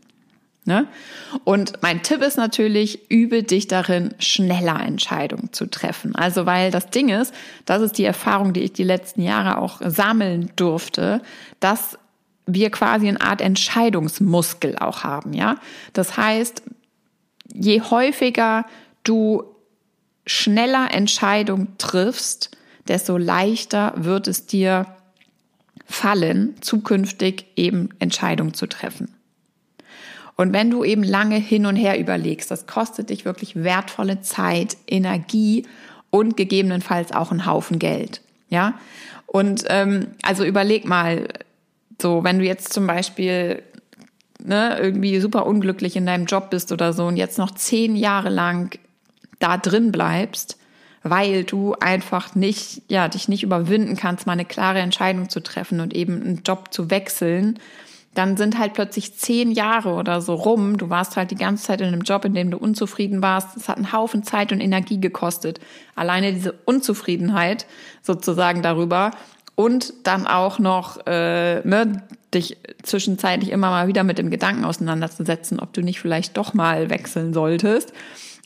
Ne? 0.65 0.87
Und 1.43 1.81
mein 1.81 2.03
Tipp 2.03 2.21
ist 2.21 2.37
natürlich, 2.37 3.11
übe 3.11 3.43
dich 3.43 3.67
darin, 3.67 4.13
schneller 4.19 4.79
Entscheidungen 4.79 5.51
zu 5.51 5.65
treffen. 5.65 6.15
Also, 6.15 6.45
weil 6.45 6.71
das 6.71 6.89
Ding 6.89 7.09
ist, 7.09 7.33
das 7.65 7.81
ist 7.81 7.97
die 7.97 8.05
Erfahrung, 8.05 8.53
die 8.53 8.61
ich 8.61 8.71
die 8.71 8.83
letzten 8.83 9.23
Jahre 9.23 9.57
auch 9.57 9.81
sammeln 9.83 10.51
durfte, 10.55 11.21
dass 11.59 11.97
wir 12.45 12.69
quasi 12.71 13.07
eine 13.07 13.21
Art 13.21 13.41
Entscheidungsmuskel 13.41 14.77
auch 14.77 15.03
haben, 15.03 15.33
ja. 15.33 15.57
Das 15.93 16.17
heißt, 16.17 16.63
je 17.53 17.81
häufiger 17.81 18.65
du 19.03 19.43
schneller 20.25 20.89
Entscheidungen 20.91 21.77
triffst, 21.77 22.51
desto 22.87 23.17
leichter 23.17 23.93
wird 23.95 24.27
es 24.27 24.45
dir 24.45 24.85
fallen, 25.85 26.55
zukünftig 26.61 27.45
eben 27.55 27.89
Entscheidungen 27.99 28.53
zu 28.53 28.67
treffen. 28.67 29.13
Und 30.35 30.51
wenn 30.53 30.71
du 30.71 30.83
eben 30.83 31.03
lange 31.03 31.35
hin 31.35 31.65
und 31.65 31.75
her 31.75 31.99
überlegst, 31.99 32.49
das 32.49 32.65
kostet 32.65 33.09
dich 33.09 33.25
wirklich 33.25 33.55
wertvolle 33.55 34.21
Zeit, 34.21 34.77
Energie 34.87 35.67
und 36.09 36.35
gegebenenfalls 36.37 37.11
auch 37.11 37.31
einen 37.31 37.45
Haufen 37.45 37.79
Geld. 37.79 38.21
Ja, 38.49 38.75
und 39.27 39.65
ähm, 39.69 40.07
also 40.21 40.43
überleg 40.43 40.85
mal, 40.85 41.27
so 42.03 42.23
wenn 42.23 42.37
du 42.37 42.45
jetzt 42.45 42.71
zum 42.71 42.85
Beispiel 42.85 43.63
ne, 44.43 44.77
irgendwie 44.79 45.19
super 45.19 45.47
unglücklich 45.47 45.95
in 45.95 46.05
deinem 46.05 46.25
Job 46.25 46.51
bist 46.51 46.71
oder 46.71 46.93
so 46.93 47.05
und 47.05 47.17
jetzt 47.17 47.39
noch 47.39 47.51
zehn 47.51 47.95
Jahre 47.95 48.29
lang 48.29 48.77
da 49.39 49.57
drin 49.57 49.91
bleibst, 49.91 50.59
weil 51.01 51.43
du 51.43 51.73
einfach 51.79 52.35
nicht, 52.35 52.83
ja, 52.87 53.07
dich 53.07 53.27
nicht 53.27 53.43
überwinden 53.43 53.95
kannst, 53.95 54.27
mal 54.27 54.33
eine 54.33 54.45
klare 54.45 54.79
Entscheidung 54.79 55.29
zu 55.29 55.41
treffen 55.41 55.79
und 55.79 55.93
eben 55.93 56.21
einen 56.21 56.43
Job 56.45 56.73
zu 56.73 56.89
wechseln, 56.89 57.59
dann 58.13 58.37
sind 58.37 58.59
halt 58.59 58.73
plötzlich 58.73 59.15
zehn 59.15 59.51
Jahre 59.51 59.93
oder 59.93 60.21
so 60.21 60.35
rum. 60.35 60.77
Du 60.77 60.89
warst 60.89 61.17
halt 61.17 61.31
die 61.31 61.35
ganze 61.35 61.65
Zeit 61.65 61.81
in 61.81 61.87
einem 61.87 62.01
Job, 62.01 62.25
in 62.25 62.35
dem 62.35 62.51
du 62.51 62.57
unzufrieden 62.57 63.23
warst. 63.23 63.57
Es 63.57 63.67
hat 63.67 63.77
einen 63.77 63.91
Haufen 63.91 64.23
Zeit 64.23 64.51
und 64.51 64.61
Energie 64.61 64.99
gekostet. 64.99 65.59
Alleine 65.95 66.31
diese 66.31 66.53
Unzufriedenheit 66.65 67.65
sozusagen 68.03 68.61
darüber 68.61 69.11
und 69.55 69.93
dann 70.03 70.27
auch 70.27 70.59
noch 70.59 71.05
äh, 71.05 71.61
ne, 71.67 72.03
dich 72.33 72.57
zwischenzeitlich 72.81 73.51
immer 73.51 73.69
mal 73.69 73.87
wieder 73.87 74.03
mit 74.03 74.17
dem 74.17 74.29
Gedanken 74.29 74.65
auseinanderzusetzen, 74.65 75.59
ob 75.59 75.73
du 75.73 75.81
nicht 75.81 75.99
vielleicht 75.99 76.37
doch 76.37 76.53
mal 76.53 76.89
wechseln 76.89 77.33
solltest. 77.33 77.93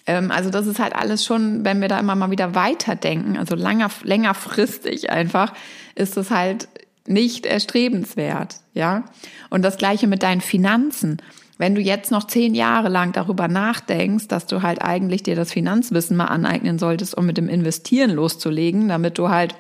Ähm, 0.05 0.31
also 0.31 0.49
das 0.49 0.67
ist 0.67 0.79
halt 0.79 0.95
alles 0.95 1.25
schon, 1.25 1.63
wenn 1.63 1.81
wir 1.81 1.87
da 1.87 1.99
immer 1.99 2.15
mal 2.15 2.31
wieder 2.31 2.55
weiterdenken, 2.55 3.37
also 3.37 3.55
langer, 3.55 3.89
längerfristig 4.03 5.09
einfach, 5.09 5.53
ist 5.95 6.17
es 6.17 6.31
halt 6.31 6.67
nicht 7.05 7.45
erstrebenswert, 7.45 8.55
ja. 8.73 9.05
Und 9.49 9.61
das 9.61 9.77
Gleiche 9.77 10.07
mit 10.07 10.23
deinen 10.23 10.41
Finanzen. 10.41 11.21
Wenn 11.57 11.73
du 11.73 11.81
jetzt 11.81 12.11
noch 12.11 12.27
zehn 12.27 12.53
Jahre 12.53 12.89
lang 12.89 13.13
darüber 13.13 13.47
nachdenkst, 13.47 14.27
dass 14.27 14.45
du 14.45 14.61
halt 14.61 14.81
eigentlich 14.83 15.23
dir 15.23 15.35
das 15.35 15.53
Finanzwissen 15.53 16.15
mal 16.15 16.25
aneignen 16.25 16.77
solltest, 16.77 17.17
um 17.17 17.25
mit 17.25 17.37
dem 17.37 17.49
Investieren 17.49 18.11
loszulegen, 18.11 18.89
damit 18.89 19.17
du 19.17 19.29
halt 19.29 19.55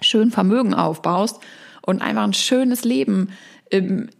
schön 0.00 0.30
Vermögen 0.30 0.74
aufbaust 0.74 1.40
und 1.82 2.02
einfach 2.02 2.24
ein 2.24 2.34
schönes 2.34 2.84
Leben 2.84 3.30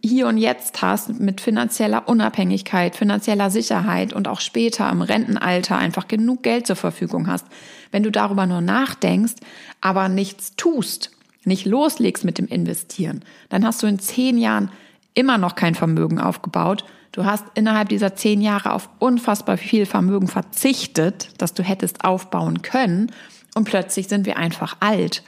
Hier 0.01 0.27
und 0.27 0.37
Jetzt 0.37 0.81
hast 0.81 1.19
mit 1.19 1.41
finanzieller 1.41 2.07
Unabhängigkeit, 2.07 2.95
finanzieller 2.95 3.49
Sicherheit 3.49 4.13
und 4.13 4.27
auch 4.27 4.39
später 4.39 4.89
im 4.89 5.01
Rentenalter 5.01 5.77
einfach 5.77 6.07
genug 6.07 6.43
Geld 6.43 6.67
zur 6.67 6.77
Verfügung 6.77 7.27
hast. 7.27 7.45
Wenn 7.91 8.03
du 8.03 8.11
darüber 8.11 8.45
nur 8.45 8.61
nachdenkst, 8.61 9.35
aber 9.81 10.07
nichts 10.07 10.55
tust, 10.55 11.11
nicht 11.43 11.65
loslegst 11.65 12.23
mit 12.23 12.37
dem 12.37 12.47
Investieren, 12.47 13.23
dann 13.49 13.65
hast 13.65 13.83
du 13.83 13.87
in 13.87 13.99
zehn 13.99 14.37
Jahren 14.37 14.71
immer 15.13 15.37
noch 15.37 15.55
kein 15.55 15.75
Vermögen 15.75 16.19
aufgebaut. 16.19 16.85
Du 17.11 17.25
hast 17.25 17.43
innerhalb 17.55 17.89
dieser 17.89 18.15
zehn 18.15 18.39
Jahre 18.39 18.71
auf 18.71 18.89
unfassbar 18.99 19.57
viel 19.57 19.85
Vermögen 19.85 20.29
verzichtet, 20.29 21.29
das 21.37 21.53
du 21.53 21.61
hättest 21.61 22.05
aufbauen 22.05 22.61
können. 22.61 23.11
Und 23.53 23.65
plötzlich 23.65 24.07
sind 24.07 24.25
wir 24.25 24.37
einfach 24.37 24.77
alt. 24.79 25.23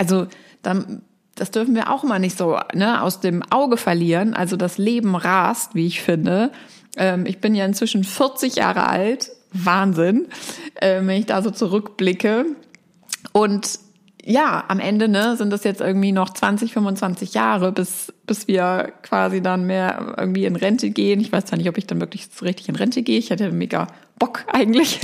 Also, 0.00 0.28
dann, 0.62 1.02
das 1.34 1.50
dürfen 1.50 1.74
wir 1.74 1.90
auch 1.90 2.04
mal 2.04 2.18
nicht 2.18 2.38
so 2.38 2.58
ne, 2.72 3.02
aus 3.02 3.20
dem 3.20 3.42
Auge 3.50 3.76
verlieren. 3.76 4.32
Also 4.32 4.56
das 4.56 4.78
Leben 4.78 5.14
rast, 5.14 5.74
wie 5.74 5.86
ich 5.86 6.00
finde. 6.00 6.52
Ähm, 6.96 7.26
ich 7.26 7.40
bin 7.40 7.54
ja 7.54 7.66
inzwischen 7.66 8.02
40 8.02 8.56
Jahre 8.56 8.86
alt. 8.86 9.30
Wahnsinn, 9.52 10.28
äh, 10.76 11.00
wenn 11.02 11.10
ich 11.18 11.26
da 11.26 11.42
so 11.42 11.50
zurückblicke. 11.50 12.46
Und 13.32 13.78
ja, 14.30 14.64
am 14.68 14.78
Ende 14.78 15.08
ne, 15.08 15.36
sind 15.36 15.52
das 15.52 15.64
jetzt 15.64 15.80
irgendwie 15.80 16.12
noch 16.12 16.30
20, 16.30 16.72
25 16.72 17.34
Jahre, 17.34 17.72
bis, 17.72 18.12
bis 18.26 18.46
wir 18.46 18.92
quasi 19.02 19.42
dann 19.42 19.66
mehr 19.66 20.14
irgendwie 20.16 20.44
in 20.44 20.54
Rente 20.54 20.90
gehen. 20.90 21.20
Ich 21.20 21.32
weiß 21.32 21.46
zwar 21.46 21.58
nicht, 21.58 21.68
ob 21.68 21.76
ich 21.76 21.86
dann 21.86 22.00
wirklich 22.00 22.28
so 22.32 22.44
richtig 22.44 22.68
in 22.68 22.76
Rente 22.76 23.02
gehe. 23.02 23.18
Ich 23.18 23.30
hätte 23.30 23.50
mega 23.50 23.88
Bock 24.20 24.44
eigentlich, 24.52 25.00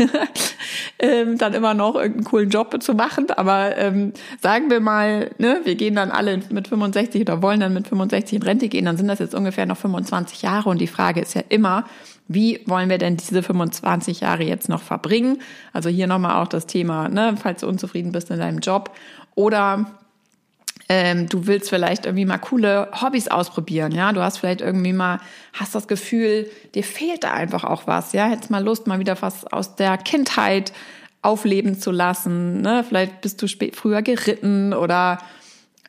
ähm, 1.00 1.38
dann 1.38 1.54
immer 1.54 1.75
noch 1.75 1.97
irgendeinen 1.97 2.25
coolen 2.25 2.50
Job 2.50 2.80
zu 2.80 2.95
machen. 2.95 3.26
Aber 3.30 3.76
ähm, 3.76 4.12
sagen 4.40 4.71
wir 4.71 4.78
mal, 4.78 5.30
ne, 5.38 5.61
wir 5.64 5.75
gehen 5.75 5.97
dann 5.97 6.12
alle 6.12 6.40
mit 6.50 6.68
65 6.68 7.23
oder 7.23 7.42
wollen 7.42 7.59
dann 7.59 7.75
mit 7.75 7.88
65 7.88 8.37
in 8.37 8.42
Rente 8.42 8.68
gehen, 8.68 8.85
dann 8.85 8.97
sind 8.97 9.09
das 9.09 9.18
jetzt 9.18 9.35
ungefähr 9.35 9.66
noch 9.66 9.78
25 9.78 10.42
Jahre. 10.42 10.68
Und 10.68 10.80
die 10.80 10.87
Frage 10.87 11.21
ist 11.21 11.35
ja 11.35 11.42
immer, 11.49 11.85
wie 12.28 12.61
wollen 12.66 12.88
wir 12.88 12.99
denn 12.99 13.16
diese 13.16 13.42
25 13.42 14.21
Jahre 14.21 14.42
jetzt 14.42 14.68
noch 14.68 14.83
verbringen? 14.83 15.40
Also 15.73 15.88
hier 15.88 16.06
nochmal 16.06 16.42
auch 16.42 16.49
das 16.49 16.66
Thema, 16.66 17.09
ne, 17.09 17.37
falls 17.40 17.61
du 17.61 17.68
unzufrieden 17.68 18.12
bist 18.12 18.30
in 18.30 18.38
deinem 18.38 18.59
Job. 18.59 18.90
Oder 19.35 19.87
ähm, 20.88 21.28
du 21.28 21.47
willst 21.47 21.68
vielleicht 21.68 22.06
irgendwie 22.06 22.25
mal 22.25 22.38
coole 22.38 22.88
Hobbys 23.00 23.28
ausprobieren, 23.28 23.92
ja, 23.92 24.12
du 24.12 24.23
hast 24.23 24.38
vielleicht 24.38 24.61
irgendwie 24.61 24.92
mal, 24.92 25.21
hast 25.52 25.75
das 25.75 25.88
Gefühl, 25.88 26.49
dir 26.75 26.85
fehlt 26.85 27.25
da 27.25 27.33
einfach 27.33 27.64
auch 27.64 27.87
was, 27.87 28.12
ja, 28.12 28.26
hättest 28.26 28.50
mal 28.50 28.62
Lust, 28.62 28.87
mal 28.87 29.00
wieder 29.00 29.21
was 29.21 29.45
aus 29.47 29.75
der 29.75 29.99
Kindheit 29.99 30.73
aufleben 31.23 31.78
zu 31.78 31.90
lassen, 31.90 32.61
ne, 32.61 32.85
vielleicht 32.87 33.21
bist 33.21 33.42
du 33.42 33.49
früher 33.73 34.02
geritten 34.02 34.73
oder 34.73 35.18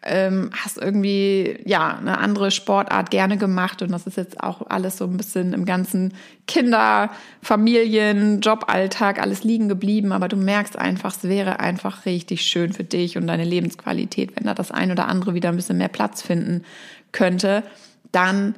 ähm, 0.03 0.51
hast 0.53 0.77
irgendwie 0.77 1.59
ja 1.65 1.97
eine 1.97 2.17
andere 2.19 2.51
Sportart 2.51 3.11
gerne 3.11 3.37
gemacht 3.37 3.81
und 3.81 3.91
das 3.91 4.07
ist 4.07 4.17
jetzt 4.17 4.41
auch 4.41 4.61
alles 4.69 4.97
so 4.97 5.05
ein 5.05 5.17
bisschen 5.17 5.53
im 5.53 5.65
ganzen 5.65 6.13
Kinder, 6.47 7.09
Familien, 7.41 8.41
Joballtag 8.41 9.21
alles 9.21 9.43
liegen 9.43 9.67
geblieben, 9.69 10.11
aber 10.11 10.27
du 10.27 10.37
merkst 10.37 10.77
einfach, 10.77 11.15
es 11.15 11.23
wäre 11.23 11.59
einfach 11.59 12.05
richtig 12.05 12.43
schön 12.43 12.73
für 12.73 12.83
dich 12.83 13.17
und 13.17 13.27
deine 13.27 13.43
Lebensqualität, 13.43 14.35
wenn 14.35 14.45
da 14.45 14.53
das 14.53 14.71
ein 14.71 14.91
oder 14.91 15.07
andere 15.07 15.33
wieder 15.33 15.49
ein 15.49 15.55
bisschen 15.55 15.77
mehr 15.77 15.87
Platz 15.87 16.21
finden 16.21 16.63
könnte, 17.11 17.63
dann 18.11 18.55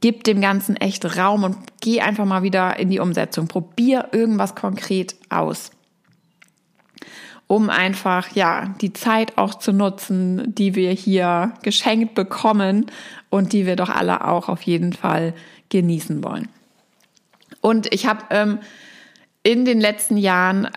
gib 0.00 0.24
dem 0.24 0.40
Ganzen 0.40 0.76
echt 0.76 1.16
Raum 1.16 1.44
und 1.44 1.56
geh 1.80 2.00
einfach 2.00 2.26
mal 2.26 2.42
wieder 2.42 2.78
in 2.78 2.90
die 2.90 3.00
Umsetzung. 3.00 3.48
Probier 3.48 4.08
irgendwas 4.12 4.54
konkret 4.54 5.16
aus 5.30 5.70
um 7.46 7.70
einfach, 7.70 8.34
ja, 8.34 8.74
die 8.80 8.92
Zeit 8.92 9.36
auch 9.36 9.54
zu 9.54 9.72
nutzen, 9.72 10.54
die 10.54 10.74
wir 10.74 10.92
hier 10.92 11.52
geschenkt 11.62 12.14
bekommen 12.14 12.86
und 13.30 13.52
die 13.52 13.66
wir 13.66 13.76
doch 13.76 13.90
alle 13.90 14.26
auch 14.26 14.48
auf 14.48 14.62
jeden 14.62 14.92
Fall 14.92 15.34
genießen 15.68 16.24
wollen. 16.24 16.48
Und 17.60 17.92
ich 17.92 18.06
habe 18.06 18.24
ähm, 18.30 18.58
in 19.42 19.64
den 19.64 19.80
letzten 19.80 20.16
Jahren 20.16 20.68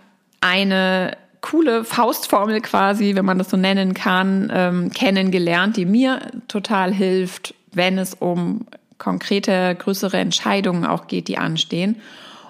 eine 0.42 1.18
coole 1.42 1.84
Faustformel 1.84 2.62
quasi, 2.62 3.16
wenn 3.16 3.26
man 3.26 3.38
das 3.38 3.50
so 3.50 3.58
nennen 3.58 3.94
kann, 3.94 4.52
ähm, 4.54 4.92
kennengelernt, 4.92 5.78
die 5.78 5.86
mir 5.86 6.20
total 6.48 6.94
hilft, 6.94 7.54
wenn 7.72 7.98
es 7.98 8.14
um 8.14 8.66
konkrete, 8.98 9.76
größere 9.76 10.18
Entscheidungen 10.18 10.86
auch 10.86 11.08
geht, 11.08 11.28
die 11.28 11.38
anstehen. 11.38 12.02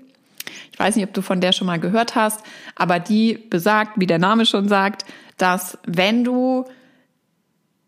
Ich 0.72 0.79
weiß 0.79 0.96
nicht, 0.96 1.05
ob 1.05 1.13
du 1.13 1.22
von 1.22 1.41
der 1.41 1.51
schon 1.53 1.67
mal 1.67 1.79
gehört 1.79 2.15
hast, 2.15 2.41
aber 2.75 3.00
die 3.00 3.38
besagt, 3.50 4.00
wie 4.00 4.07
der 4.07 4.19
Name 4.19 4.46
schon 4.46 4.67
sagt, 4.67 5.05
dass 5.38 5.77
wenn 5.86 6.24
du 6.24 6.65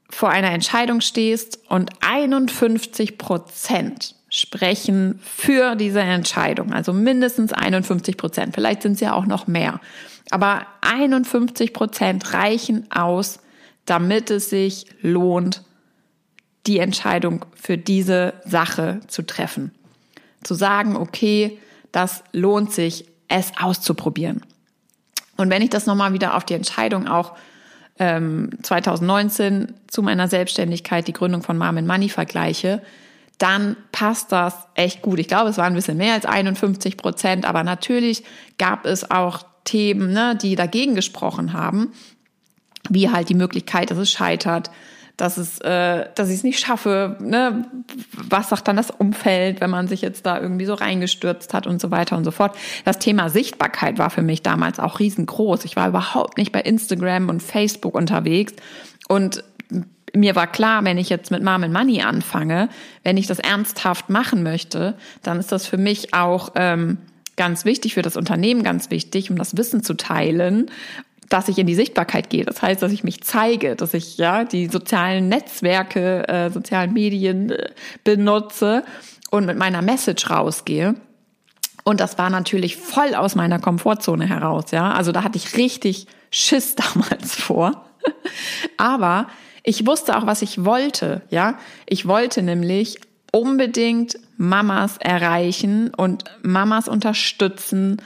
vor 0.09 0.29
einer 0.29 0.51
Entscheidung 0.51 1.01
stehst 1.01 1.59
und 1.69 1.91
51 2.01 3.17
Prozent 3.17 4.15
sprechen 4.29 5.19
für 5.23 5.75
diese 5.75 6.01
Entscheidung, 6.01 6.73
also 6.73 6.93
mindestens 6.93 7.53
51 7.53 8.17
Prozent, 8.17 8.55
vielleicht 8.55 8.81
sind 8.81 8.93
es 8.93 8.99
ja 8.99 9.13
auch 9.13 9.25
noch 9.25 9.47
mehr, 9.47 9.79
aber 10.31 10.65
51 10.81 11.73
Prozent 11.73 12.33
reichen 12.33 12.91
aus, 12.91 13.39
damit 13.85 14.31
es 14.31 14.49
sich 14.49 14.87
lohnt, 15.01 15.63
die 16.67 16.79
Entscheidung 16.79 17.45
für 17.55 17.77
diese 17.77 18.33
Sache 18.45 18.99
zu 19.07 19.23
treffen. 19.25 19.71
Zu 20.43 20.53
sagen, 20.53 20.95
okay, 20.95 21.57
das 21.91 22.23
lohnt 22.31 22.71
sich, 22.71 23.05
es 23.27 23.51
auszuprobieren. 23.59 24.41
Und 25.37 25.49
wenn 25.49 25.61
ich 25.61 25.69
das 25.69 25.85
nochmal 25.85 26.13
wieder 26.13 26.35
auf 26.35 26.43
die 26.43 26.53
Entscheidung 26.53 27.07
auch 27.07 27.35
ähm, 27.97 28.49
2019 28.61 29.73
zu 29.87 30.01
meiner 30.01 30.27
Selbstständigkeit, 30.27 31.07
die 31.07 31.13
Gründung 31.13 31.43
von 31.43 31.57
Mom 31.57 31.85
Money 31.85 32.09
vergleiche, 32.09 32.81
dann 33.37 33.77
passt 33.93 34.31
das 34.31 34.53
echt 34.75 35.01
gut. 35.01 35.17
Ich 35.19 35.27
glaube, 35.27 35.49
es 35.49 35.57
waren 35.57 35.73
ein 35.73 35.75
bisschen 35.75 35.97
mehr 35.97 36.13
als 36.13 36.25
51 36.25 36.97
Prozent, 36.97 37.47
aber 37.47 37.63
natürlich 37.63 38.23
gab 38.57 38.85
es 38.85 39.09
auch 39.09 39.43
Themen, 39.63 40.11
ne, 40.11 40.35
die 40.35 40.55
dagegen 40.55 40.95
gesprochen 40.95 41.53
haben, 41.53 41.93
wie 42.89 43.09
halt 43.09 43.29
die 43.29 43.35
Möglichkeit, 43.35 43.91
dass 43.91 43.97
es 43.97 44.11
scheitert, 44.11 44.71
dass 45.19 45.37
es, 45.37 45.59
äh, 45.59 46.05
dass 46.15 46.29
ich 46.29 46.35
es 46.35 46.43
nicht 46.43 46.59
schaffe, 46.59 47.17
ne? 47.19 47.65
Was 48.29 48.49
sagt 48.49 48.67
dann 48.67 48.77
das 48.77 48.89
Umfeld, 48.91 49.61
wenn 49.61 49.69
man 49.69 49.87
sich 49.87 50.01
jetzt 50.01 50.25
da 50.25 50.39
irgendwie 50.39 50.65
so 50.65 50.73
reingestürzt 50.73 51.53
hat 51.53 51.67
und 51.67 51.81
so 51.81 51.91
weiter 51.91 52.15
und 52.15 52.23
so 52.23 52.31
fort. 52.31 52.55
Das 52.85 52.99
Thema 52.99 53.29
Sichtbarkeit 53.29 53.97
war 53.97 54.09
für 54.09 54.21
mich 54.21 54.43
damals 54.43 54.79
auch 54.79 54.99
riesengroß. 54.99 55.65
Ich 55.65 55.75
war 55.75 55.89
überhaupt 55.89 56.37
nicht 56.37 56.51
bei 56.51 56.61
Instagram 56.61 57.29
und 57.29 57.43
Facebook 57.43 57.95
unterwegs 57.95 58.53
und 59.07 59.43
mir 60.15 60.35
war 60.35 60.47
klar, 60.47 60.83
wenn 60.85 60.97
ich 60.97 61.09
jetzt 61.09 61.29
mit 61.29 61.43
Mom 61.43 61.63
and 61.63 61.73
Money 61.73 62.01
anfange, 62.01 62.69
wenn 63.03 63.17
ich 63.17 63.27
das 63.27 63.37
ernsthaft 63.37 64.09
machen 64.09 64.41
möchte, 64.41 64.95
dann 65.21 65.39
ist 65.39 65.51
das 65.51 65.67
für 65.67 65.77
mich 65.77 66.15
auch 66.15 66.49
ähm, 66.55 66.97
ganz 67.35 67.63
wichtig, 67.63 67.93
für 67.93 68.01
das 68.01 68.17
Unternehmen 68.17 68.63
ganz 68.63 68.89
wichtig, 68.89 69.29
um 69.29 69.37
das 69.37 69.55
Wissen 69.55 69.83
zu 69.83 69.93
teilen 69.93 70.71
dass 71.29 71.47
ich 71.47 71.59
in 71.59 71.67
die 71.67 71.75
Sichtbarkeit 71.75 72.29
gehe. 72.29 72.43
Das 72.43 72.61
heißt, 72.61 72.81
dass 72.81 72.91
ich 72.91 73.03
mich 73.03 73.21
zeige, 73.21 73.75
dass 73.75 73.93
ich 73.93 74.17
ja 74.17 74.43
die 74.43 74.67
sozialen 74.67 75.29
Netzwerke, 75.29 76.27
äh, 76.27 76.49
sozialen 76.49 76.91
Medien 76.93 77.51
äh, 77.51 77.69
benutze 78.03 78.83
und 79.29 79.45
mit 79.45 79.57
meiner 79.57 79.83
Message 79.83 80.29
rausgehe. 80.29 80.95
Und 81.83 81.99
das 81.99 82.17
war 82.17 82.29
natürlich 82.29 82.77
voll 82.77 83.15
aus 83.15 83.35
meiner 83.35 83.59
Komfortzone 83.59 84.27
heraus, 84.27 84.71
ja. 84.71 84.91
Also 84.91 85.11
da 85.11 85.23
hatte 85.23 85.37
ich 85.37 85.55
richtig 85.55 86.07
Schiss 86.31 86.75
damals 86.93 87.35
vor. 87.35 87.85
Aber 88.77 89.27
ich 89.63 89.85
wusste 89.85 90.17
auch, 90.17 90.25
was 90.25 90.41
ich 90.41 90.65
wollte, 90.65 91.21
ja. 91.29 91.59
Ich 91.85 92.07
wollte 92.07 92.41
nämlich 92.41 92.99
unbedingt 93.31 94.17
Mamas 94.37 94.97
erreichen 94.97 95.93
und 95.93 96.23
Mamas 96.41 96.87
unterstützen, 96.87 98.01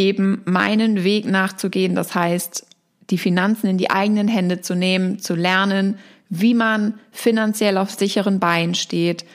eben 0.00 0.40
meinen 0.46 1.04
Weg 1.04 1.26
nachzugehen. 1.26 1.94
Das 1.94 2.14
heißt, 2.14 2.66
die 3.10 3.18
Finanzen 3.18 3.66
in 3.66 3.76
die 3.76 3.90
eigenen 3.90 4.28
Hände 4.28 4.62
zu 4.62 4.74
nehmen, 4.74 5.18
zu 5.18 5.34
lernen, 5.34 5.98
wie 6.30 6.54
man 6.54 6.94
finanziell 7.12 7.76
auf 7.76 7.90
sicheren 7.90 8.40
Beinen 8.40 8.74
steht, 8.74 9.26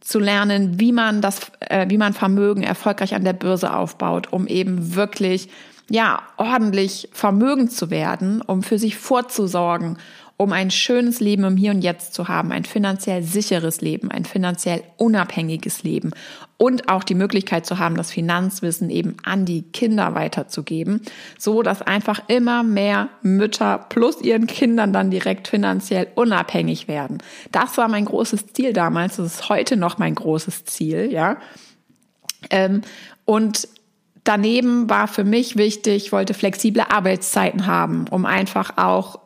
zu 0.00 0.20
lernen, 0.20 0.78
wie 0.78 0.92
man 0.92 1.22
das, 1.22 1.40
äh, 1.60 1.86
wie 1.88 1.98
man 1.98 2.12
Vermögen 2.12 2.62
erfolgreich 2.62 3.14
an 3.14 3.24
der 3.24 3.32
Börse 3.32 3.74
aufbaut, 3.74 4.32
um 4.32 4.46
eben 4.46 4.94
wirklich 4.94 5.48
ja 5.90 6.22
ordentlich 6.36 7.08
vermögend 7.12 7.72
zu 7.72 7.90
werden, 7.90 8.42
um 8.42 8.62
für 8.62 8.78
sich 8.78 8.96
vorzusorgen 8.96 9.98
um 10.42 10.52
ein 10.52 10.70
schönes 10.70 11.20
Leben 11.20 11.44
im 11.44 11.56
Hier 11.56 11.70
und 11.70 11.82
Jetzt 11.82 12.14
zu 12.14 12.28
haben, 12.28 12.52
ein 12.52 12.64
finanziell 12.64 13.22
sicheres 13.22 13.80
Leben, 13.80 14.10
ein 14.10 14.24
finanziell 14.24 14.82
unabhängiges 14.96 15.82
Leben 15.82 16.10
und 16.56 16.88
auch 16.88 17.04
die 17.04 17.14
Möglichkeit 17.14 17.66
zu 17.66 17.78
haben, 17.78 17.96
das 17.96 18.10
Finanzwissen 18.10 18.90
eben 18.90 19.16
an 19.22 19.44
die 19.44 19.62
Kinder 19.62 20.14
weiterzugeben, 20.14 21.02
so 21.38 21.62
dass 21.62 21.82
einfach 21.82 22.22
immer 22.28 22.62
mehr 22.62 23.08
Mütter 23.22 23.78
plus 23.88 24.20
ihren 24.20 24.46
Kindern 24.46 24.92
dann 24.92 25.10
direkt 25.10 25.48
finanziell 25.48 26.08
unabhängig 26.14 26.88
werden. 26.88 27.18
Das 27.50 27.78
war 27.78 27.88
mein 27.88 28.04
großes 28.04 28.52
Ziel 28.52 28.72
damals, 28.72 29.16
das 29.16 29.34
ist 29.34 29.48
heute 29.48 29.76
noch 29.76 29.98
mein 29.98 30.14
großes 30.14 30.64
Ziel, 30.64 31.10
ja. 31.10 31.38
Ähm, 32.50 32.82
und 33.24 33.68
Daneben 34.24 34.88
war 34.88 35.08
für 35.08 35.24
mich 35.24 35.56
wichtig, 35.56 36.06
ich 36.06 36.12
wollte 36.12 36.32
flexible 36.32 36.84
Arbeitszeiten 36.88 37.66
haben, 37.66 38.06
um 38.08 38.24
einfach 38.24 38.76
auch 38.76 39.18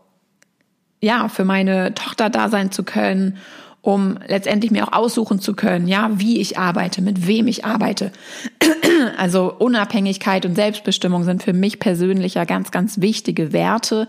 ja, 1.00 1.28
für 1.28 1.44
meine 1.44 1.94
Tochter 1.94 2.30
da 2.30 2.48
sein 2.48 2.70
zu 2.72 2.82
können, 2.82 3.38
um 3.82 4.18
letztendlich 4.26 4.72
mir 4.72 4.88
auch 4.88 4.92
aussuchen 4.92 5.38
zu 5.38 5.54
können, 5.54 5.86
ja, 5.86 6.10
wie 6.14 6.40
ich 6.40 6.58
arbeite, 6.58 7.02
mit 7.02 7.26
wem 7.26 7.46
ich 7.46 7.64
arbeite. 7.64 8.12
Also 9.18 9.52
Unabhängigkeit 9.52 10.46
und 10.46 10.54
Selbstbestimmung 10.54 11.24
sind 11.24 11.42
für 11.42 11.52
mich 11.52 11.78
persönlich 11.78 12.34
ja 12.34 12.44
ganz, 12.44 12.70
ganz 12.70 13.00
wichtige 13.00 13.52
Werte, 13.52 14.08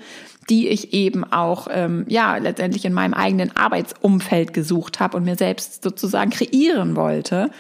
die 0.50 0.70
ich 0.70 0.94
eben 0.94 1.30
auch 1.30 1.68
ähm, 1.70 2.06
ja 2.08 2.38
letztendlich 2.38 2.86
in 2.86 2.94
meinem 2.94 3.14
eigenen 3.14 3.56
Arbeitsumfeld 3.56 4.54
gesucht 4.54 5.00
habe 5.00 5.18
und 5.18 5.26
mir 5.26 5.36
selbst 5.36 5.84
sozusagen 5.84 6.32
kreieren 6.32 6.96
wollte. 6.96 7.52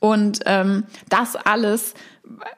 Und 0.00 0.40
ähm, 0.46 0.84
das 1.08 1.34
alles 1.34 1.94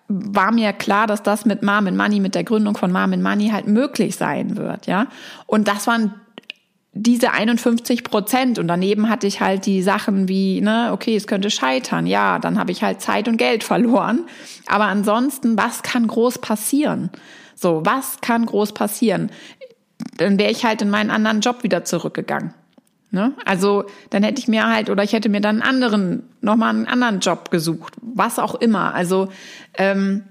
war 0.09 0.53
mir 0.53 0.73
klar, 0.73 1.07
dass 1.07 1.23
das 1.23 1.45
mit 1.45 1.63
Mom 1.63 1.87
and 1.87 1.97
Money, 1.97 2.21
mit 2.21 2.35
der 2.35 2.45
Gründung 2.45 2.77
von 2.77 2.93
Mom 2.93 3.13
and 3.13 3.23
Money 3.23 3.51
halt 3.51 3.67
möglich 3.67 4.17
sein 4.17 4.57
wird, 4.57 4.87
ja. 4.87 5.07
Und 5.47 5.69
das 5.69 5.87
waren 5.87 6.15
diese 6.93 7.33
51 7.33 8.03
Prozent 8.03 8.59
und 8.59 8.67
daneben 8.67 9.09
hatte 9.09 9.27
ich 9.27 9.41
halt 9.41 9.65
die 9.67 9.83
Sachen 9.83 10.29
wie, 10.29 10.61
ne, 10.61 10.91
okay, 10.93 11.15
es 11.15 11.27
könnte 11.27 11.51
scheitern, 11.51 12.07
ja, 12.07 12.39
dann 12.39 12.59
habe 12.59 12.73
ich 12.73 12.83
halt 12.83 13.01
Zeit 13.01 13.29
und 13.29 13.37
Geld 13.37 13.63
verloren. 13.63 14.25
Aber 14.67 14.87
ansonsten, 14.87 15.57
was 15.57 15.83
kann 15.83 16.09
groß 16.09 16.39
passieren? 16.39 17.11
So, 17.55 17.83
was 17.85 18.21
kann 18.21 18.45
groß 18.45 18.73
passieren? 18.73 19.31
Dann 20.17 20.39
wäre 20.39 20.51
ich 20.51 20.65
halt 20.65 20.83
in 20.83 20.91
meinen 20.91 21.11
anderen 21.11 21.41
Job 21.41 21.63
wieder 21.63 21.85
zurückgegangen. 21.85 22.55
Ne? 23.13 23.33
Also 23.45 23.85
dann 24.11 24.23
hätte 24.23 24.41
ich 24.41 24.47
mir 24.47 24.69
halt 24.69 24.89
oder 24.89 25.03
ich 25.03 25.13
hätte 25.13 25.29
mir 25.29 25.41
dann 25.41 25.63
einen 25.63 25.69
anderen, 25.69 26.23
nochmal 26.41 26.71
einen 26.71 26.87
anderen 26.87 27.19
Job 27.19 27.51
gesucht, 27.51 27.95
was 28.01 28.39
auch 28.39 28.55
immer. 28.55 28.95
Also 28.95 29.29
ähm, 29.75 30.25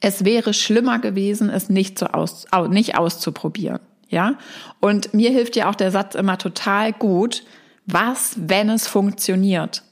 es 0.00 0.24
wäre 0.24 0.52
schlimmer 0.52 0.98
gewesen, 0.98 1.48
es 1.48 1.68
nicht, 1.68 1.98
so 1.98 2.06
aus, 2.06 2.46
nicht 2.70 2.98
auszuprobieren. 2.98 3.78
Ja, 4.08 4.34
und 4.80 5.14
mir 5.14 5.30
hilft 5.30 5.56
ja 5.56 5.70
auch 5.70 5.74
der 5.74 5.90
Satz 5.90 6.14
immer 6.14 6.36
total 6.36 6.92
gut. 6.92 7.44
Was, 7.86 8.34
wenn 8.36 8.68
es 8.68 8.86
funktioniert? 8.86 9.84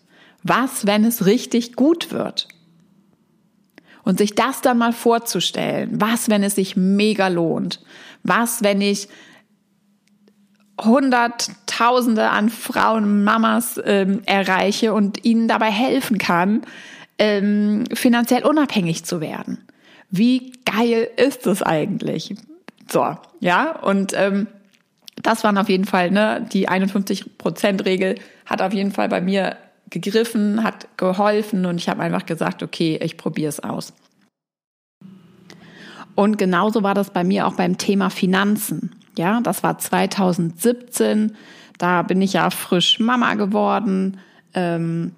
Was, 0.43 0.87
wenn 0.87 1.05
es 1.05 1.25
richtig 1.27 1.75
gut 1.75 2.11
wird? 2.11 2.49
Und 4.03 4.19
sich 4.19 4.35
das 4.35 4.61
dann 4.61 4.79
mal 4.79 4.93
vorzustellen. 4.93 6.01
Was, 6.01 6.29
wenn 6.29 6.43
es 6.43 6.57
sich 6.57 6.77
mega 6.77 7.29
lohnt? 7.29 7.81
Was, 8.23 8.63
wenn 8.63 8.81
ich 8.81 9.09
Hunderttausende 11.81 12.29
an 12.29 12.51
Frauen, 12.51 13.25
Mamas 13.25 13.81
ähm, 13.85 14.21
erreiche 14.27 14.93
und 14.93 15.25
ihnen 15.25 15.49
dabei 15.49 15.71
helfen 15.71 16.19
kann, 16.19 16.63
ähm, 17.19 17.85
finanziell 17.95 18.45
unabhängig 18.45 19.05
zu 19.05 19.21
werden. 19.21 19.59
Wie 20.11 20.53
geil 20.65 21.09
ist 21.17 21.47
es 21.47 21.63
eigentlich? 21.63 22.35
So, 22.91 23.17
ja, 23.41 23.79
und 23.81 24.13
ähm, 24.15 24.47
das 25.23 25.43
waren 25.43 25.57
auf 25.57 25.69
jeden 25.69 25.87
Fall, 25.87 26.11
ne, 26.11 26.47
die 26.53 26.69
51-Prozent-Regel 26.69 28.17
hat 28.45 28.61
auf 28.61 28.75
jeden 28.75 28.93
Fall 28.93 29.09
bei 29.09 29.21
mir 29.21 29.57
gegriffen, 29.89 30.63
hat 30.63 30.87
geholfen 30.99 31.65
und 31.67 31.77
ich 31.77 31.89
habe 31.89 32.03
einfach 32.03 32.27
gesagt, 32.27 32.63
okay, 32.63 32.99
ich 33.03 33.17
probiere 33.17 33.49
es 33.49 33.61
aus. 33.61 33.95
Und 36.15 36.37
genauso 36.37 36.83
war 36.83 36.95
das 36.95 37.11
bei 37.11 37.25
mir 37.25 37.47
auch 37.47 37.55
beim 37.55 37.79
Thema 37.79 38.11
Finanzen. 38.11 38.97
Ja, 39.17 39.41
das 39.41 39.63
war 39.63 39.79
2017. 39.79 41.33
Da 41.81 42.03
bin 42.03 42.21
ich 42.21 42.35
ja 42.35 42.51
frisch 42.51 43.01
Mama 43.01 43.35
geworden 43.35 44.19
ähm, 44.53 45.13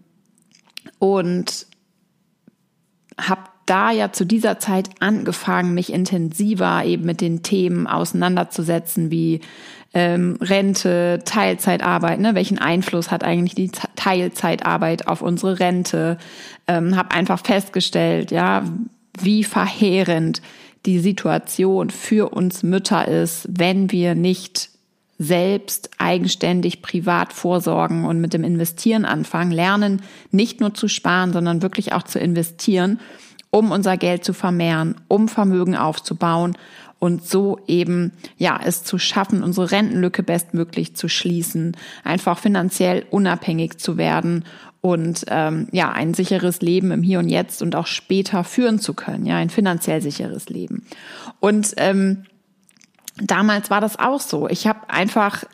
und 1.01 1.67
habe 3.19 3.43
da 3.67 3.91
ja 3.91 4.13
zu 4.13 4.25
dieser 4.25 4.61
Zeit 4.61 4.91
angefangen, 5.01 5.75
mich 5.75 5.93
intensiver 5.93 6.85
eben 6.85 7.05
mit 7.05 7.21
den 7.21 7.43
Themen 7.43 7.89
auseinanderzusetzen, 7.89 9.11
wie 9.11 9.41
ähm, 9.93 10.39
Rente, 10.41 11.19
Teilzeitarbeit, 11.25 12.21
ne? 12.21 12.37
welchen 12.37 12.59
Einfluss 12.59 13.11
hat 13.11 13.25
eigentlich 13.25 13.57
die 13.57 13.73
Teilzeitarbeit 13.97 15.09
auf 15.09 15.21
unsere 15.21 15.59
Rente? 15.59 16.17
Ähm, 16.69 16.97
habe 16.97 17.11
einfach 17.11 17.41
festgestellt, 17.45 18.31
ja, 18.31 18.63
wie 19.21 19.43
verheerend 19.43 20.43
die 20.87 21.01
Situation 21.01 21.91
für 21.91 22.33
uns 22.33 22.63
Mütter 22.63 23.09
ist, 23.09 23.49
wenn 23.51 23.91
wir 23.91 24.15
nicht 24.15 24.72
selbst 25.19 25.91
eigenständig 25.99 26.83
privat 26.83 27.33
vorsorgen 27.33 28.05
und 28.05 28.21
mit 28.21 28.33
dem 28.33 28.45
Investieren 28.45 29.05
anfangen, 29.05 29.53
lernen 29.53 30.03
nicht 30.31 30.61
nur 30.61 30.75
zu 30.75 30.89
sparen, 30.89 31.33
sondern 31.33 31.63
wirklich 31.63 31.93
auch 31.93 32.03
zu 32.03 32.19
investieren, 32.19 32.99
um 33.51 33.71
unser 33.71 33.97
Geld 33.97 34.25
zu 34.25 34.33
vermehren, 34.33 34.97
um 35.09 35.29
Vermögen 35.29 35.77
aufzubauen 35.77 36.57
und 36.99 37.27
so 37.27 37.59
eben, 37.67 38.13
ja, 38.39 38.61
es 38.65 38.85
zu 38.85 38.97
schaffen, 38.97 39.43
unsere 39.43 39.73
Rentenlücke 39.73 40.23
bestmöglich 40.23 40.95
zu 40.95 41.09
schließen, 41.09 41.77
einfach 42.05 42.39
finanziell 42.39 43.05
unabhängig 43.11 43.79
zu 43.79 43.97
werden 43.97 44.45
und 44.81 45.25
ähm, 45.29 45.69
ja 45.73 45.91
ein 45.91 46.15
sicheres 46.15 46.61
Leben 46.61 46.91
im 46.91 47.03
Hier 47.03 47.19
und 47.19 47.29
Jetzt 47.29 47.61
und 47.61 47.75
auch 47.75 47.87
später 47.87 48.45
führen 48.45 48.79
zu 48.79 48.95
können, 48.95 49.27
ja 49.27 49.37
ein 49.37 49.51
finanziell 49.51 50.01
sicheres 50.01 50.49
Leben. 50.49 50.87
Und 51.41 51.75
ähm, 51.77 52.25
damals 53.17 53.71
war 53.71 53.81
das 53.81 53.99
auch 53.99 54.21
so. 54.21 54.49
Ich 54.49 54.67
habe 54.67 54.89
einfach 54.89 55.45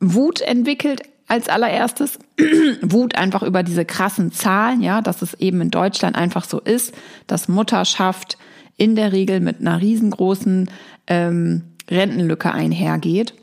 Wut 0.00 0.40
entwickelt 0.40 1.02
als 1.28 1.48
allererstes. 1.48 2.18
Wut 2.82 3.16
einfach 3.16 3.42
über 3.42 3.62
diese 3.62 3.84
krassen 3.84 4.32
Zahlen, 4.32 4.80
ja, 4.80 5.00
dass 5.00 5.22
es 5.22 5.34
eben 5.34 5.60
in 5.60 5.70
Deutschland 5.70 6.16
einfach 6.16 6.44
so 6.44 6.60
ist, 6.60 6.94
dass 7.26 7.48
Mutterschaft 7.48 8.38
in 8.76 8.94
der 8.94 9.12
Regel 9.12 9.40
mit 9.40 9.60
einer 9.60 9.80
riesengroßen 9.80 10.70
ähm, 11.06 11.62
Rentenlücke 11.90 12.52
einhergeht. 12.52 13.34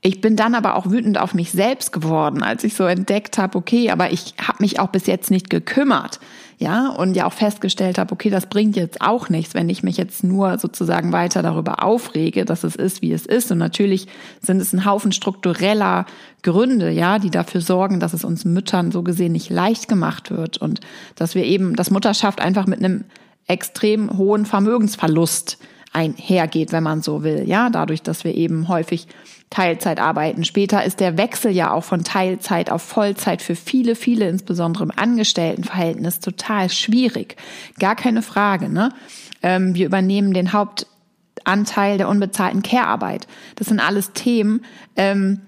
Ich 0.00 0.20
bin 0.20 0.36
dann 0.36 0.54
aber 0.54 0.76
auch 0.76 0.90
wütend 0.90 1.18
auf 1.18 1.34
mich 1.34 1.50
selbst 1.50 1.92
geworden, 1.92 2.42
als 2.42 2.62
ich 2.62 2.74
so 2.74 2.84
entdeckt 2.84 3.36
habe, 3.36 3.58
okay, 3.58 3.90
aber 3.90 4.12
ich 4.12 4.34
habe 4.40 4.58
mich 4.60 4.78
auch 4.78 4.88
bis 4.88 5.06
jetzt 5.06 5.30
nicht 5.30 5.50
gekümmert 5.50 6.20
ja, 6.58 6.88
und 6.88 7.16
ja 7.16 7.26
auch 7.26 7.32
festgestellt 7.32 7.98
habe, 7.98 8.12
okay, 8.12 8.30
das 8.30 8.46
bringt 8.46 8.74
jetzt 8.74 9.00
auch 9.00 9.28
nichts, 9.28 9.54
wenn 9.54 9.68
ich 9.68 9.84
mich 9.84 9.96
jetzt 9.96 10.24
nur 10.24 10.58
sozusagen 10.58 11.12
weiter 11.12 11.40
darüber 11.40 11.84
aufrege, 11.84 12.44
dass 12.44 12.64
es 12.64 12.74
ist, 12.74 13.00
wie 13.00 13.12
es 13.12 13.26
ist. 13.26 13.52
Und 13.52 13.58
natürlich 13.58 14.08
sind 14.40 14.60
es 14.60 14.72
ein 14.72 14.84
Haufen 14.84 15.12
struktureller 15.12 16.04
Gründe, 16.42 16.90
ja, 16.90 17.20
die 17.20 17.30
dafür 17.30 17.60
sorgen, 17.60 18.00
dass 18.00 18.12
es 18.12 18.24
uns 18.24 18.44
Müttern 18.44 18.90
so 18.90 19.04
gesehen 19.04 19.32
nicht 19.32 19.50
leicht 19.50 19.88
gemacht 19.88 20.32
wird 20.32 20.58
und 20.58 20.80
dass 21.14 21.36
wir 21.36 21.44
eben, 21.44 21.76
dass 21.76 21.92
Mutterschaft 21.92 22.40
einfach 22.40 22.66
mit 22.66 22.80
einem 22.80 23.04
extrem 23.46 24.18
hohen 24.18 24.44
Vermögensverlust 24.44 25.58
einhergeht, 25.92 26.72
wenn 26.72 26.82
man 26.82 27.02
so 27.02 27.22
will, 27.22 27.44
ja, 27.46 27.70
dadurch, 27.70 28.02
dass 28.02 28.24
wir 28.24 28.34
eben 28.34 28.68
häufig 28.68 29.06
Teilzeit 29.50 29.98
arbeiten. 29.98 30.44
Später 30.44 30.84
ist 30.84 31.00
der 31.00 31.16
Wechsel 31.16 31.52
ja 31.52 31.72
auch 31.72 31.84
von 31.84 32.04
Teilzeit 32.04 32.70
auf 32.70 32.82
Vollzeit 32.82 33.40
für 33.40 33.56
viele, 33.56 33.94
viele, 33.94 34.28
insbesondere 34.28 34.84
im 34.84 34.92
Angestelltenverhältnis, 34.94 36.20
total 36.20 36.68
schwierig. 36.68 37.36
Gar 37.78 37.96
keine 37.96 38.22
Frage. 38.22 38.68
Ne? 38.68 38.90
Ähm, 39.42 39.74
wir 39.74 39.86
übernehmen 39.86 40.34
den 40.34 40.52
Hauptanteil 40.52 41.96
der 41.96 42.08
unbezahlten 42.08 42.62
Care-Arbeit. 42.62 43.26
Das 43.56 43.68
sind 43.68 43.80
alles 43.80 44.12
Themen. 44.12 44.64
Ähm, 44.96 45.40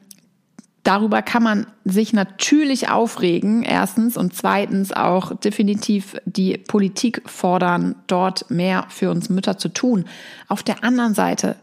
darüber 0.83 1.21
kann 1.21 1.43
man 1.43 1.67
sich 1.85 2.15
natürlich 2.15 2.89
aufregen, 2.89 3.63
erstens, 3.65 4.17
und 4.17 4.35
zweitens 4.35 4.95
auch 4.95 5.37
definitiv 5.37 6.17
die 6.25 6.57
Politik 6.57 7.21
fordern, 7.27 7.97
dort 8.07 8.51
mehr 8.51 8.87
für 8.89 9.11
uns 9.11 9.29
Mütter 9.29 9.59
zu 9.59 9.69
tun. 9.69 10.07
Auf 10.49 10.63
der 10.63 10.85
anderen 10.85 11.13
Seite 11.13 11.57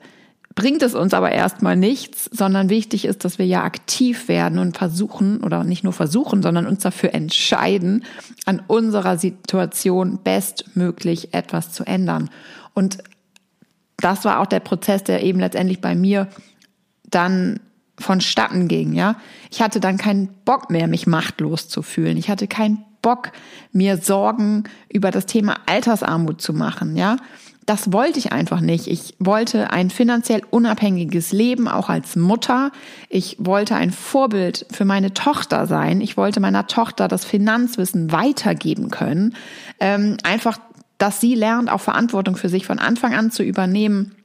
bringt 0.58 0.82
es 0.82 0.96
uns 0.96 1.14
aber 1.14 1.32
erstmal 1.32 1.76
nichts, 1.76 2.26
sondern 2.34 2.70
wichtig 2.70 3.06
ist, 3.06 3.24
dass 3.24 3.38
wir 3.38 3.46
ja 3.46 3.64
aktiv 3.64 4.28
werden 4.28 4.58
und 4.58 4.76
versuchen 4.76 5.44
oder 5.44 5.64
nicht 5.64 5.84
nur 5.84 5.94
versuchen, 5.94 6.42
sondern 6.42 6.66
uns 6.66 6.82
dafür 6.82 7.14
entscheiden, 7.14 8.04
an 8.46 8.64
unserer 8.66 9.20
Situation 9.20 10.18
bestmöglich 10.24 11.36
etwas 11.36 11.72
zu 11.74 11.86
ändern. 11.86 12.32
Und 12.74 12.98
das 13.98 14.26
war 14.26 14.40
auch 14.40 14.48
der 14.48 14.60
Prozess, 14.60 15.04
der 15.04 15.24
eben 15.24 15.40
letztendlich 15.40 15.80
bei 15.80 15.94
mir 15.94 16.28
dann 17.06 17.60
vonstatten 18.00 18.68
ging, 18.68 18.94
ja. 18.94 19.16
Ich 19.52 19.62
hatte 19.62 19.80
dann 19.80 19.98
keinen 19.98 20.28
Bock 20.44 20.72
mehr, 20.72 20.88
mich 20.88 21.06
machtlos 21.06 21.70
zu 21.70 21.84
fühlen. 21.84 22.18
Ich 22.18 22.30
hatte 22.32 22.48
keinen 22.48 22.84
Bock, 23.04 23.32
mir 23.72 23.98
Sorgen 23.98 24.64
über 24.92 25.12
das 25.12 25.28
Thema 25.28 25.58
Altersarmut 25.68 26.42
zu 26.42 26.52
machen, 26.52 26.96
ja 26.96 27.18
das 27.68 27.92
wollte 27.92 28.18
ich 28.18 28.32
einfach 28.32 28.62
nicht. 28.62 28.88
Ich 28.88 29.14
wollte 29.20 29.72
ein 29.72 29.90
finanziell 29.90 30.42
unabhängiges 30.52 31.34
Leben, 31.34 31.68
auch 31.68 31.90
als 31.90 32.16
Mutter. 32.16 32.72
Ich 33.10 33.36
wollte 33.40 33.76
ein 33.76 33.92
Vorbild 33.92 34.66
für 34.72 34.86
meine 34.86 35.14
Tochter 35.14 35.68
sein. 35.68 36.00
Ich 36.00 36.16
wollte 36.16 36.40
meiner 36.40 36.68
Tochter 36.68 37.10
das 37.10 37.26
Finanzwissen 37.26 38.14
weitergeben 38.14 38.90
können. 38.90 39.36
Ähm, 39.82 40.16
einfach, 40.24 40.60
dass 40.98 41.20
sie 41.20 41.36
lernt, 41.36 41.70
auch 41.70 41.82
Verantwortung 41.82 42.38
für 42.38 42.48
sich 42.48 42.66
von 42.66 42.80
Anfang 42.80 43.14
an 43.14 43.32
zu 43.32 43.44
übernehmen. 43.44 44.16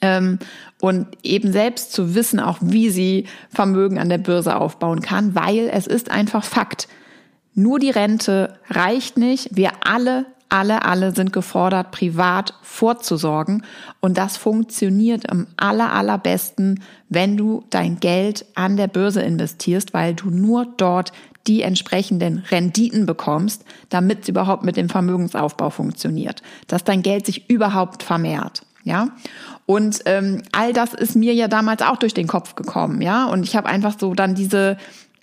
Ähm, 0.00 0.38
und 0.80 1.08
eben 1.24 1.50
selbst 1.50 1.92
zu 1.92 2.14
wissen, 2.14 2.38
auch 2.38 2.58
wie 2.60 2.90
sie 2.90 3.26
Vermögen 3.50 3.98
an 3.98 4.08
der 4.08 4.18
Börse 4.18 4.54
aufbauen 4.54 5.00
kann, 5.00 5.34
weil 5.34 5.68
es 5.68 5.88
ist 5.88 6.12
einfach 6.12 6.44
Fakt. 6.44 6.86
Nur 7.54 7.80
die 7.80 7.90
Rente 7.90 8.54
reicht 8.70 9.18
nicht. 9.18 9.56
Wir 9.56 9.72
alle 9.80 10.26
alle, 10.48 10.84
alle 10.84 11.14
sind 11.14 11.32
gefordert, 11.32 11.90
privat 11.90 12.54
vorzusorgen. 12.62 13.64
Und 14.00 14.18
das 14.18 14.36
funktioniert 14.36 15.30
am 15.30 15.46
aller, 15.56 15.92
allerbesten, 15.92 16.82
wenn 17.08 17.36
du 17.36 17.64
dein 17.70 18.00
Geld 18.00 18.46
an 18.54 18.76
der 18.76 18.88
Börse 18.88 19.22
investierst, 19.22 19.92
weil 19.94 20.14
du 20.14 20.30
nur 20.30 20.66
dort 20.76 21.12
die 21.46 21.62
entsprechenden 21.62 22.44
Renditen 22.50 23.06
bekommst, 23.06 23.64
damit 23.88 24.22
es 24.22 24.28
überhaupt 24.28 24.64
mit 24.64 24.76
dem 24.76 24.88
Vermögensaufbau 24.88 25.70
funktioniert, 25.70 26.42
dass 26.66 26.84
dein 26.84 27.02
Geld 27.02 27.26
sich 27.26 27.48
überhaupt 27.48 28.02
vermehrt. 28.02 28.62
Ja, 28.84 29.08
und 29.66 30.00
ähm, 30.06 30.42
all 30.52 30.72
das 30.72 30.94
ist 30.94 31.14
mir 31.14 31.34
ja 31.34 31.46
damals 31.46 31.82
auch 31.82 31.96
durch 31.96 32.14
den 32.14 32.26
Kopf 32.26 32.54
gekommen, 32.54 33.02
ja. 33.02 33.26
Und 33.26 33.42
ich 33.42 33.54
habe 33.54 33.68
einfach 33.68 33.98
so 33.98 34.14
dann 34.14 34.34
diese 34.34 34.78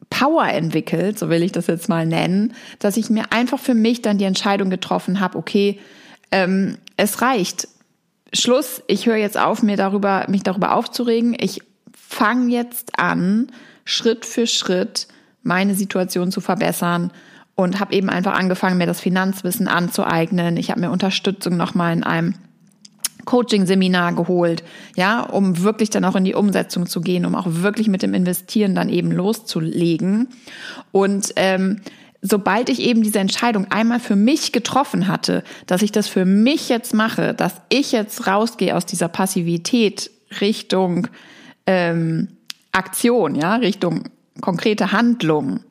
Power 0.10 0.48
entwickelt, 0.48 1.20
so 1.20 1.30
will 1.30 1.44
ich 1.44 1.52
das 1.52 1.68
jetzt 1.68 1.90
mal 1.90 2.06
nennen, 2.06 2.54
dass 2.80 2.98
ich 2.98 3.10
mir 3.10 3.32
einfach 3.32 3.60
für 3.60 3.74
mich 3.74 4.02
dann 4.02 4.18
die 4.18 4.26
Entscheidung 4.26 4.70
getroffen 4.70 5.20
habe, 5.20 5.38
okay, 5.38 5.80
ähm, 6.32 6.78
es 6.98 7.22
reicht. 7.22 7.68
Schluss, 8.34 8.82
ich 8.88 9.06
höre 9.06 9.18
jetzt 9.18 9.38
auf, 9.38 9.64
mir 9.64 9.78
darüber, 9.78 10.26
mich 10.28 10.44
darüber 10.44 10.74
aufzuregen. 10.74 11.36
Ich 11.40 11.62
fange 11.94 12.52
jetzt 12.52 13.00
an, 13.00 13.52
Schritt 13.86 14.26
für 14.26 14.48
Schritt 14.48 15.08
meine 15.44 15.76
Situation 15.76 16.32
zu 16.32 16.42
verbessern 16.42 17.12
und 17.56 17.80
habe 17.80 17.94
eben 17.94 18.10
einfach 18.10 18.34
angefangen, 18.34 18.78
mir 18.78 18.88
das 18.88 19.00
Finanzwissen 19.00 19.68
anzueignen. 19.68 20.58
Ich 20.58 20.72
habe 20.72 20.82
mir 20.82 20.92
Unterstützung 20.92 21.56
nochmal 21.56 21.94
in 21.94 22.04
einem 22.04 22.36
Coaching-Seminar 23.26 24.14
geholt, 24.14 24.64
ja, 24.96 25.22
um 25.22 25.64
wirklich 25.64 25.90
dann 25.90 26.06
auch 26.06 26.16
in 26.16 26.24
die 26.24 26.36
Umsetzung 26.36 26.86
zu 26.86 27.02
gehen, 27.02 27.26
um 27.26 27.36
auch 27.36 27.48
wirklich 27.48 27.88
mit 27.88 28.02
dem 28.02 28.14
Investieren 28.14 28.76
dann 28.76 28.90
eben 28.90 29.12
loszulegen. 29.12 30.30
Und 30.92 31.34
ähm, 31.36 31.82
sobald 32.22 32.70
ich 32.70 32.80
eben 32.82 33.04
diese 33.04 33.20
Entscheidung 33.20 33.72
einmal 33.72 34.00
für 34.00 34.16
mich 34.16 34.52
getroffen 34.52 35.08
hatte, 35.08 35.44
dass 35.68 35.82
ich 35.82 35.92
das 35.92 36.08
für 36.08 36.26
mich 36.26 36.70
jetzt 36.70 36.94
mache, 36.94 37.34
dass 37.34 37.56
ich 37.70 37.92
jetzt 37.92 38.28
rausgehe 38.28 38.76
aus 38.76 38.86
dieser 38.86 39.08
Passivität 39.08 40.12
Richtung 40.42 41.08
ähm, 41.66 42.30
Aktion, 42.72 43.36
ja, 43.36 43.56
Richtung 43.56 44.04
konkrete 44.42 44.92
Handlung, 44.92 45.62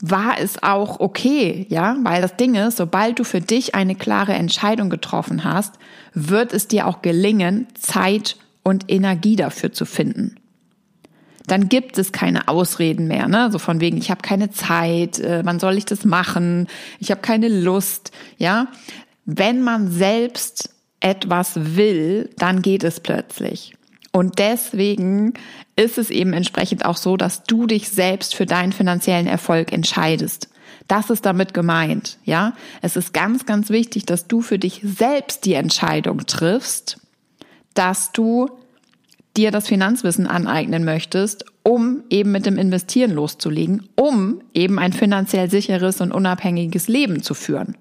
war 0.00 0.38
es 0.38 0.62
auch 0.62 1.00
okay, 1.00 1.66
ja, 1.70 1.96
weil 2.02 2.20
das 2.20 2.36
Ding 2.36 2.54
ist, 2.54 2.76
sobald 2.76 3.18
du 3.18 3.24
für 3.24 3.40
dich 3.40 3.74
eine 3.74 3.94
klare 3.94 4.34
Entscheidung 4.34 4.90
getroffen 4.90 5.44
hast, 5.44 5.74
wird 6.12 6.52
es 6.52 6.68
dir 6.68 6.86
auch 6.86 7.02
gelingen, 7.02 7.66
Zeit 7.74 8.36
und 8.62 8.84
Energie 8.88 9.36
dafür 9.36 9.72
zu 9.72 9.86
finden. 9.86 10.36
Dann 11.46 11.68
gibt 11.68 11.96
es 11.98 12.12
keine 12.12 12.48
Ausreden 12.48 13.06
mehr, 13.06 13.28
ne? 13.28 13.50
So 13.52 13.58
von 13.58 13.80
wegen, 13.80 13.96
ich 13.96 14.10
habe 14.10 14.20
keine 14.20 14.50
Zeit, 14.50 15.20
äh, 15.20 15.42
wann 15.44 15.60
soll 15.60 15.78
ich 15.78 15.84
das 15.84 16.04
machen? 16.04 16.66
Ich 16.98 17.10
habe 17.10 17.20
keine 17.20 17.48
Lust, 17.48 18.10
ja? 18.36 18.66
Wenn 19.24 19.62
man 19.62 19.90
selbst 19.90 20.70
etwas 21.00 21.76
will, 21.76 22.30
dann 22.36 22.62
geht 22.62 22.82
es 22.82 23.00
plötzlich. 23.00 23.74
Und 24.12 24.38
deswegen 24.38 25.34
ist 25.76 25.98
es 25.98 26.10
eben 26.10 26.32
entsprechend 26.32 26.84
auch 26.84 26.96
so, 26.96 27.16
dass 27.16 27.44
du 27.44 27.66
dich 27.66 27.90
selbst 27.90 28.34
für 28.34 28.46
deinen 28.46 28.72
finanziellen 28.72 29.26
Erfolg 29.26 29.72
entscheidest. 29.72 30.48
Das 30.88 31.10
ist 31.10 31.26
damit 31.26 31.52
gemeint, 31.52 32.18
ja? 32.24 32.54
Es 32.80 32.96
ist 32.96 33.12
ganz, 33.12 33.44
ganz 33.44 33.70
wichtig, 33.70 34.06
dass 34.06 34.26
du 34.26 34.40
für 34.40 34.58
dich 34.58 34.80
selbst 34.82 35.44
die 35.44 35.54
Entscheidung 35.54 36.26
triffst, 36.26 36.98
dass 37.74 38.12
du 38.12 38.48
dir 39.36 39.50
das 39.50 39.68
Finanzwissen 39.68 40.26
aneignen 40.26 40.84
möchtest, 40.84 41.44
um 41.62 42.04
eben 42.08 42.32
mit 42.32 42.46
dem 42.46 42.56
Investieren 42.56 43.10
loszulegen, 43.10 43.88
um 43.96 44.40
eben 44.54 44.78
ein 44.78 44.92
finanziell 44.92 45.50
sicheres 45.50 46.00
und 46.00 46.12
unabhängiges 46.12 46.88
Leben 46.88 47.22
zu 47.22 47.34
führen 47.34 47.76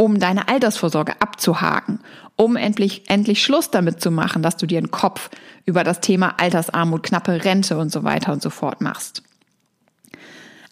um 0.00 0.18
deine 0.18 0.48
Altersvorsorge 0.48 1.20
abzuhaken, 1.20 2.00
um 2.36 2.56
endlich, 2.56 3.10
endlich 3.10 3.42
Schluss 3.42 3.70
damit 3.70 4.00
zu 4.00 4.10
machen, 4.10 4.42
dass 4.42 4.56
du 4.56 4.64
dir 4.64 4.78
einen 4.78 4.90
Kopf 4.90 5.28
über 5.66 5.84
das 5.84 6.00
Thema 6.00 6.40
Altersarmut, 6.40 7.02
knappe 7.02 7.44
Rente 7.44 7.76
und 7.76 7.92
so 7.92 8.02
weiter 8.02 8.32
und 8.32 8.40
so 8.40 8.48
fort 8.48 8.80
machst. 8.80 9.22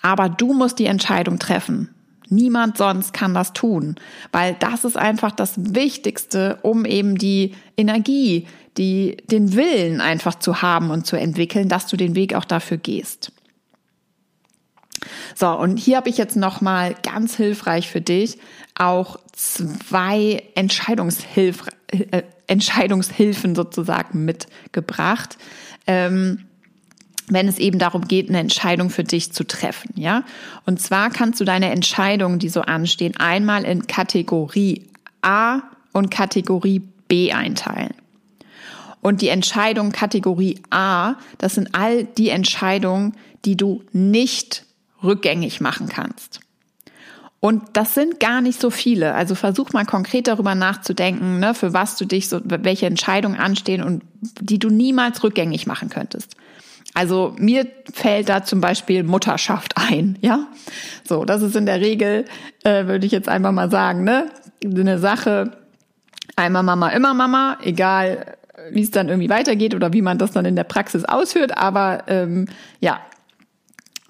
Aber 0.01 0.31
du 0.31 0.55
musst 0.55 0.79
die 0.79 0.87
Entscheidung 0.87 1.39
treffen. 1.39 1.95
Niemand 2.31 2.79
sonst 2.79 3.13
kann 3.13 3.35
das 3.35 3.53
tun, 3.53 3.97
weil 4.33 4.57
das 4.61 4.87
ist 4.87 4.97
einfach 4.97 5.33
das 5.33 5.75
Wichtigste, 5.75 6.59
um 6.63 6.87
eben 6.87 7.19
die 7.19 7.55
Energie, 7.77 8.47
die, 8.79 9.19
den 9.31 9.53
Willen 9.55 10.01
einfach 10.01 10.37
zu 10.37 10.63
haben 10.63 10.89
und 10.91 11.07
zu 11.07 11.17
entwickeln, 11.17 11.69
dass 11.69 11.87
du 11.87 11.99
den 11.99 12.15
Weg 12.15 12.35
auch 12.35 12.47
dafür 12.47 12.79
gehst. 12.79 13.31
So, 15.35 15.49
und 15.51 15.79
hier 15.79 15.97
habe 15.97 16.09
ich 16.09 16.19
jetzt 16.19 16.37
nochmal 16.37 16.95
ganz 17.03 17.37
hilfreich 17.37 17.89
für 17.89 18.01
dich 18.01 18.39
auch 18.75 19.19
zwei 19.33 20.43
Entscheidungshilf 20.55 21.65
äh, 21.89 22.23
Entscheidungshilfen 22.47 23.55
sozusagen 23.55 24.25
mitgebracht. 24.25 25.37
Ähm, 25.87 26.45
wenn 27.31 27.47
es 27.47 27.59
eben 27.59 27.79
darum 27.79 28.09
geht, 28.09 28.31
eine 28.31 28.39
Entscheidung 28.39 28.89
für 28.89 29.05
dich 29.05 29.33
zu 29.33 29.45
treffen, 29.47 29.93
ja. 29.97 30.25
Und 30.65 30.81
zwar 30.81 31.11
kannst 31.11 31.41
du 31.41 31.45
deine 31.45 31.71
Entscheidungen, 31.71 32.39
die 32.39 32.49
so 32.49 32.63
anstehen, 32.63 33.17
einmal 33.19 33.65
in 33.65 33.87
Kategorie 33.87 34.87
A 35.21 35.61
und 35.93 36.11
Kategorie 36.11 36.81
B 37.07 37.33
einteilen. 37.33 37.93
Und 39.03 39.21
die 39.21 39.29
Entscheidung 39.29 39.93
Kategorie 39.93 40.59
A, 40.71 41.17
das 41.37 41.55
sind 41.55 41.75
all 41.75 42.05
die 42.05 42.31
Entscheidungen, 42.31 43.15
die 43.45 43.57
du 43.57 43.83
nicht 43.93 44.65
rückgängig 45.03 45.61
machen 45.61 45.89
kannst. 45.89 46.41
Und 47.41 47.63
das 47.75 47.95
sind 47.95 48.19
gar 48.19 48.41
nicht 48.41 48.61
so 48.61 48.71
viele. 48.71 49.15
Also 49.15 49.37
versuch 49.37 49.73
mal 49.73 49.85
konkret 49.85 50.27
darüber 50.27 50.57
nachzudenken, 50.57 51.39
ne, 51.39 51.55
für 51.55 51.73
was 51.73 51.97
du 51.97 52.05
dich 52.05 52.29
so, 52.29 52.41
welche 52.45 52.87
Entscheidungen 52.87 53.39
anstehen 53.39 53.83
und 53.83 54.03
die 54.21 54.59
du 54.59 54.71
niemals 54.71 55.23
rückgängig 55.23 55.67
machen 55.67 55.89
könntest. 55.89 56.35
Also 56.95 57.37
mir 57.39 57.67
fällt 57.93 58.29
da 58.29 58.43
zum 58.43 58.61
Beispiel 58.61 59.05
Mutterschaft 59.05 59.75
ein, 59.77 60.19
ja. 60.21 60.49
So, 61.05 61.25
das 61.25 61.43
ist 61.43 61.55
in 61.55 61.67
der 61.67 61.81
Regel, 61.81 62.25
äh, 62.65 62.87
würde 62.87 63.07
ich 63.07 63.13
jetzt 63.13 63.29
einfach 63.29 63.53
mal 63.53 63.71
sagen, 63.71 64.03
ne, 64.03 64.33
eine 64.65 64.99
Sache. 64.99 65.53
Einmal 66.35 66.65
Mama, 66.65 66.89
immer 66.89 67.15
Mama, 67.15 67.59
egal 67.63 68.37
wie 68.71 68.83
es 68.83 68.91
dann 68.91 69.09
irgendwie 69.09 69.31
weitergeht 69.31 69.75
oder 69.75 69.93
wie 69.93 70.03
man 70.03 70.19
das 70.19 70.33
dann 70.33 70.45
in 70.45 70.57
der 70.57 70.65
Praxis 70.65 71.05
ausführt. 71.05 71.57
Aber 71.57 72.05
ähm, 72.09 72.47
ja, 72.81 73.01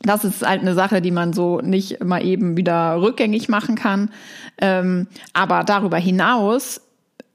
das 0.02 0.24
ist 0.24 0.46
halt 0.46 0.61
eine 0.61 0.74
Sache, 0.74 1.02
die 1.02 1.11
man 1.11 1.32
so 1.32 1.61
nicht 1.61 2.02
mal 2.04 2.24
eben 2.24 2.56
wieder 2.56 3.00
rückgängig 3.00 3.48
machen 3.48 3.74
kann. 3.74 4.11
Ähm, 4.61 5.08
aber 5.32 5.64
darüber 5.64 5.98
hinaus 5.98 6.80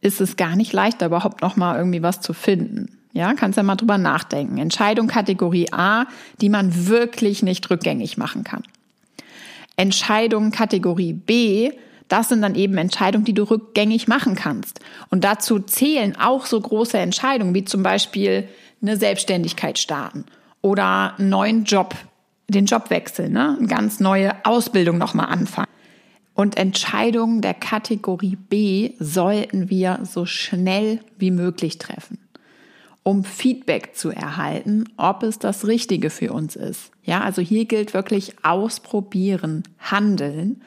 ist 0.01 0.21
es 0.21 0.37
gar 0.37 0.55
nicht 0.55 0.73
leicht, 0.73 1.01
da 1.01 1.07
überhaupt 1.07 1.41
noch 1.41 1.55
mal 1.55 1.77
irgendwie 1.77 2.03
was 2.03 2.21
zu 2.21 2.33
finden. 2.33 2.97
Ja, 3.13 3.33
kannst 3.35 3.57
ja 3.57 3.63
mal 3.63 3.75
drüber 3.75 3.97
nachdenken. 3.97 4.57
Entscheidung 4.57 5.07
Kategorie 5.07 5.71
A, 5.71 6.05
die 6.41 6.49
man 6.49 6.87
wirklich 6.87 7.43
nicht 7.43 7.69
rückgängig 7.69 8.17
machen 8.17 8.43
kann. 8.43 8.63
Entscheidung 9.75 10.51
Kategorie 10.51 11.13
B, 11.13 11.71
das 12.07 12.29
sind 12.29 12.41
dann 12.41 12.55
eben 12.55 12.77
Entscheidungen, 12.77 13.25
die 13.25 13.33
du 13.33 13.43
rückgängig 13.43 14.07
machen 14.07 14.35
kannst. 14.35 14.79
Und 15.09 15.23
dazu 15.23 15.59
zählen 15.59 16.15
auch 16.19 16.45
so 16.45 16.59
große 16.59 16.97
Entscheidungen 16.97 17.53
wie 17.53 17.65
zum 17.65 17.83
Beispiel 17.83 18.47
eine 18.81 18.97
Selbstständigkeit 18.97 19.79
starten 19.79 20.25
oder 20.61 21.15
einen 21.17 21.29
neuen 21.29 21.63
Job 21.65 21.95
den 22.47 22.65
Job 22.65 22.89
wechseln, 22.89 23.33
ne? 23.33 23.55
eine 23.57 23.67
ganz 23.67 23.99
neue 23.99 24.33
Ausbildung 24.45 24.97
nochmal 24.97 25.27
anfangen. 25.27 25.67
Und 26.35 26.57
Entscheidungen 26.57 27.41
der 27.41 27.53
Kategorie 27.53 28.35
B 28.35 28.93
sollten 28.99 29.69
wir 29.69 29.99
so 30.03 30.25
schnell 30.25 30.99
wie 31.17 31.31
möglich 31.31 31.77
treffen, 31.77 32.17
um 33.03 33.23
Feedback 33.23 33.95
zu 33.95 34.09
erhalten, 34.09 34.85
ob 34.97 35.21
es 35.21 35.37
das 35.37 35.67
Richtige 35.67 36.09
für 36.09 36.33
uns 36.33 36.55
ist. 36.55 36.91
Ja, 37.03 37.21
also 37.21 37.41
hier 37.41 37.65
gilt 37.65 37.93
wirklich 37.93 38.35
ausprobieren, 38.43 39.63
handeln. 39.77 40.63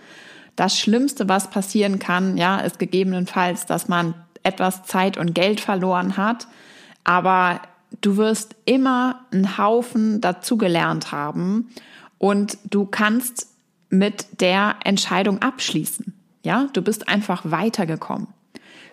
Das 0.55 0.79
Schlimmste, 0.79 1.29
was 1.29 1.51
passieren 1.51 1.99
kann, 1.99 2.37
ja, 2.37 2.59
ist 2.59 2.79
gegebenenfalls, 2.79 3.67
dass 3.67 3.89
man 3.89 4.15
etwas 4.45 4.85
Zeit 4.85 5.19
und 5.19 5.35
Geld 5.35 5.61
verloren 5.61 6.17
hat, 6.17 6.47
aber 7.03 7.61
du 8.01 8.17
wirst 8.17 8.57
immer 8.65 9.27
einen 9.33 9.59
Haufen 9.59 10.21
dazugelernt 10.21 11.13
haben 11.13 11.69
und 12.19 12.59
du 12.65 12.87
kannst 12.87 13.49
mit 13.89 14.41
der 14.41 14.77
Entscheidung 14.85 15.43
abschließen. 15.43 16.13
Ja, 16.43 16.69
du 16.73 16.83
bist 16.83 17.09
einfach 17.09 17.43
weitergekommen. 17.51 18.29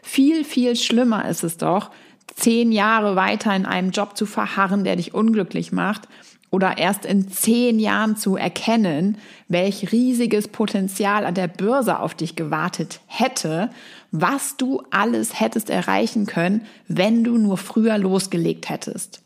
Viel, 0.02 0.44
viel 0.44 0.76
schlimmer 0.76 1.28
ist 1.28 1.44
es 1.44 1.58
doch, 1.58 1.92
zehn 2.36 2.72
Jahre 2.72 3.16
weiter 3.16 3.56
in 3.56 3.66
einem 3.66 3.92
Job 3.92 4.18
zu 4.18 4.26
verharren, 4.26 4.84
der 4.84 4.96
dich 4.96 5.14
unglücklich 5.14 5.72
macht 5.72 6.08
oder 6.54 6.78
erst 6.78 7.04
in 7.04 7.30
zehn 7.30 7.80
Jahren 7.80 8.16
zu 8.16 8.36
erkennen, 8.36 9.18
welch 9.48 9.92
riesiges 9.92 10.48
Potenzial 10.48 11.26
an 11.26 11.34
der 11.34 11.48
Börse 11.48 11.98
auf 11.98 12.14
dich 12.14 12.36
gewartet 12.36 13.02
hätte, 13.08 13.72
was 14.12 14.56
du 14.56 14.84
alles 14.92 15.40
hättest 15.40 15.72
erreichen 15.72 16.28
können, 16.28 16.68
wenn 16.88 17.24
du 17.24 17.40
nur 17.40 17.58
früher 17.58 17.98
losgelegt 17.98 18.70
hättest. 18.70 19.24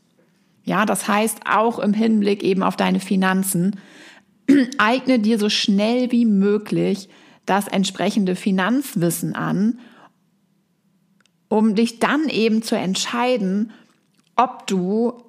Ja, 0.63 0.85
das 0.85 1.09
heißt 1.09 1.39
auch 1.45 1.79
im 1.79 1.93
Hinblick 1.93 2.43
eben 2.43 2.63
auf 2.63 2.77
deine 2.77 3.01
Finanzen, 3.01 3.77
eigne 4.77 5.19
dir 5.19 5.37
so 5.37 5.49
schnell 5.49 6.13
wie 6.13 6.25
möglich 6.25 7.09
das 7.45 7.67
entsprechende 7.67 8.37
Finanzwissen 8.37 9.35
an, 9.35 9.79
um 11.49 11.75
dich 11.75 11.99
dann 11.99 12.29
eben 12.29 12.61
zu 12.61 12.77
entscheiden, 12.77 13.73
ob 14.37 14.65
du 14.65 15.26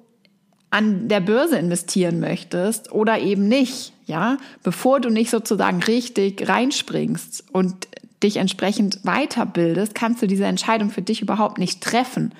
an 0.71 1.07
der 1.07 1.19
Börse 1.19 1.57
investieren 1.57 2.19
möchtest 2.19 2.91
oder 2.91 3.19
eben 3.19 3.47
nicht, 3.47 3.93
ja, 4.05 4.37
bevor 4.63 4.99
du 4.99 5.09
nicht 5.09 5.29
sozusagen 5.29 5.81
richtig 5.81 6.47
reinspringst 6.47 7.45
und 7.51 7.87
dich 8.21 8.37
entsprechend 8.37 9.01
weiterbildest, 9.03 9.95
kannst 9.95 10.21
du 10.21 10.27
diese 10.27 10.45
Entscheidung 10.45 10.89
für 10.89 11.01
dich 11.01 11.21
überhaupt 11.21 11.57
nicht 11.57 11.81
treffen, 11.81 12.33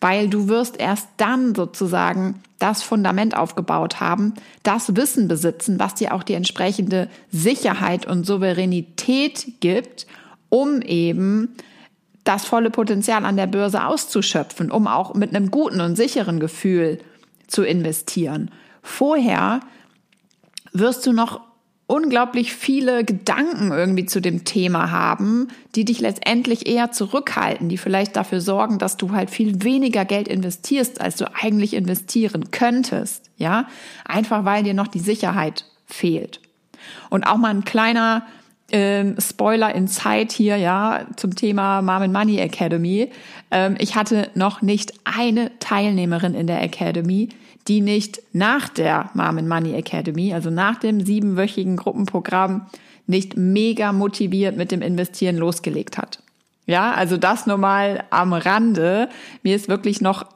weil 0.00 0.28
du 0.28 0.48
wirst 0.48 0.78
erst 0.78 1.08
dann 1.16 1.54
sozusagen 1.54 2.42
das 2.58 2.82
Fundament 2.82 3.36
aufgebaut 3.36 4.00
haben, 4.00 4.34
das 4.62 4.96
Wissen 4.96 5.28
besitzen, 5.28 5.78
was 5.78 5.94
dir 5.94 6.14
auch 6.14 6.22
die 6.22 6.34
entsprechende 6.34 7.08
Sicherheit 7.30 8.06
und 8.06 8.26
Souveränität 8.26 9.60
gibt, 9.60 10.06
um 10.48 10.82
eben 10.82 11.54
das 12.24 12.44
volle 12.44 12.70
Potenzial 12.70 13.24
an 13.24 13.36
der 13.36 13.46
Börse 13.46 13.86
auszuschöpfen, 13.86 14.70
um 14.70 14.86
auch 14.86 15.14
mit 15.14 15.34
einem 15.34 15.50
guten 15.50 15.80
und 15.80 15.96
sicheren 15.96 16.40
Gefühl 16.40 16.98
zu 17.50 17.62
investieren. 17.62 18.50
Vorher 18.82 19.60
wirst 20.72 21.06
du 21.06 21.12
noch 21.12 21.40
unglaublich 21.90 22.54
viele 22.54 23.04
Gedanken 23.04 23.72
irgendwie 23.72 24.06
zu 24.06 24.20
dem 24.20 24.44
Thema 24.44 24.92
haben, 24.92 25.48
die 25.74 25.84
dich 25.84 25.98
letztendlich 25.98 26.68
eher 26.68 26.92
zurückhalten, 26.92 27.68
die 27.68 27.78
vielleicht 27.78 28.14
dafür 28.14 28.40
sorgen, 28.40 28.78
dass 28.78 28.96
du 28.96 29.10
halt 29.10 29.28
viel 29.28 29.64
weniger 29.64 30.04
Geld 30.04 30.28
investierst, 30.28 31.00
als 31.00 31.16
du 31.16 31.24
eigentlich 31.34 31.74
investieren 31.74 32.52
könntest, 32.52 33.30
ja? 33.38 33.66
Einfach 34.04 34.44
weil 34.44 34.62
dir 34.62 34.74
noch 34.74 34.86
die 34.86 35.00
Sicherheit 35.00 35.64
fehlt. 35.84 36.40
Und 37.10 37.24
auch 37.24 37.38
mal 37.38 37.48
ein 37.48 37.64
kleiner 37.64 38.24
ähm, 38.72 39.16
Spoiler 39.18 39.74
in 39.74 39.88
Zeit 39.88 40.32
hier, 40.32 40.56
ja, 40.56 41.06
zum 41.16 41.34
Thema 41.34 41.82
Mom 41.82 42.02
and 42.02 42.12
Money 42.12 42.38
Academy. 42.38 43.10
Ähm, 43.50 43.76
ich 43.78 43.96
hatte 43.96 44.30
noch 44.34 44.62
nicht 44.62 44.92
eine 45.04 45.50
Teilnehmerin 45.58 46.34
in 46.34 46.46
der 46.46 46.62
Academy, 46.62 47.28
die 47.68 47.80
nicht 47.80 48.22
nach 48.32 48.68
der 48.68 49.10
Mom 49.14 49.38
and 49.38 49.48
Money 49.48 49.74
Academy, 49.74 50.32
also 50.34 50.50
nach 50.50 50.78
dem 50.78 51.04
siebenwöchigen 51.04 51.76
Gruppenprogramm, 51.76 52.66
nicht 53.06 53.36
mega 53.36 53.92
motiviert 53.92 54.56
mit 54.56 54.70
dem 54.70 54.82
Investieren 54.82 55.36
losgelegt 55.36 55.98
hat. 55.98 56.22
Ja, 56.66 56.92
also 56.92 57.16
das 57.16 57.46
nur 57.46 57.58
mal 57.58 58.04
am 58.10 58.32
Rande. 58.32 59.08
Mir 59.42 59.56
ist 59.56 59.68
wirklich 59.68 60.00
noch 60.00 60.26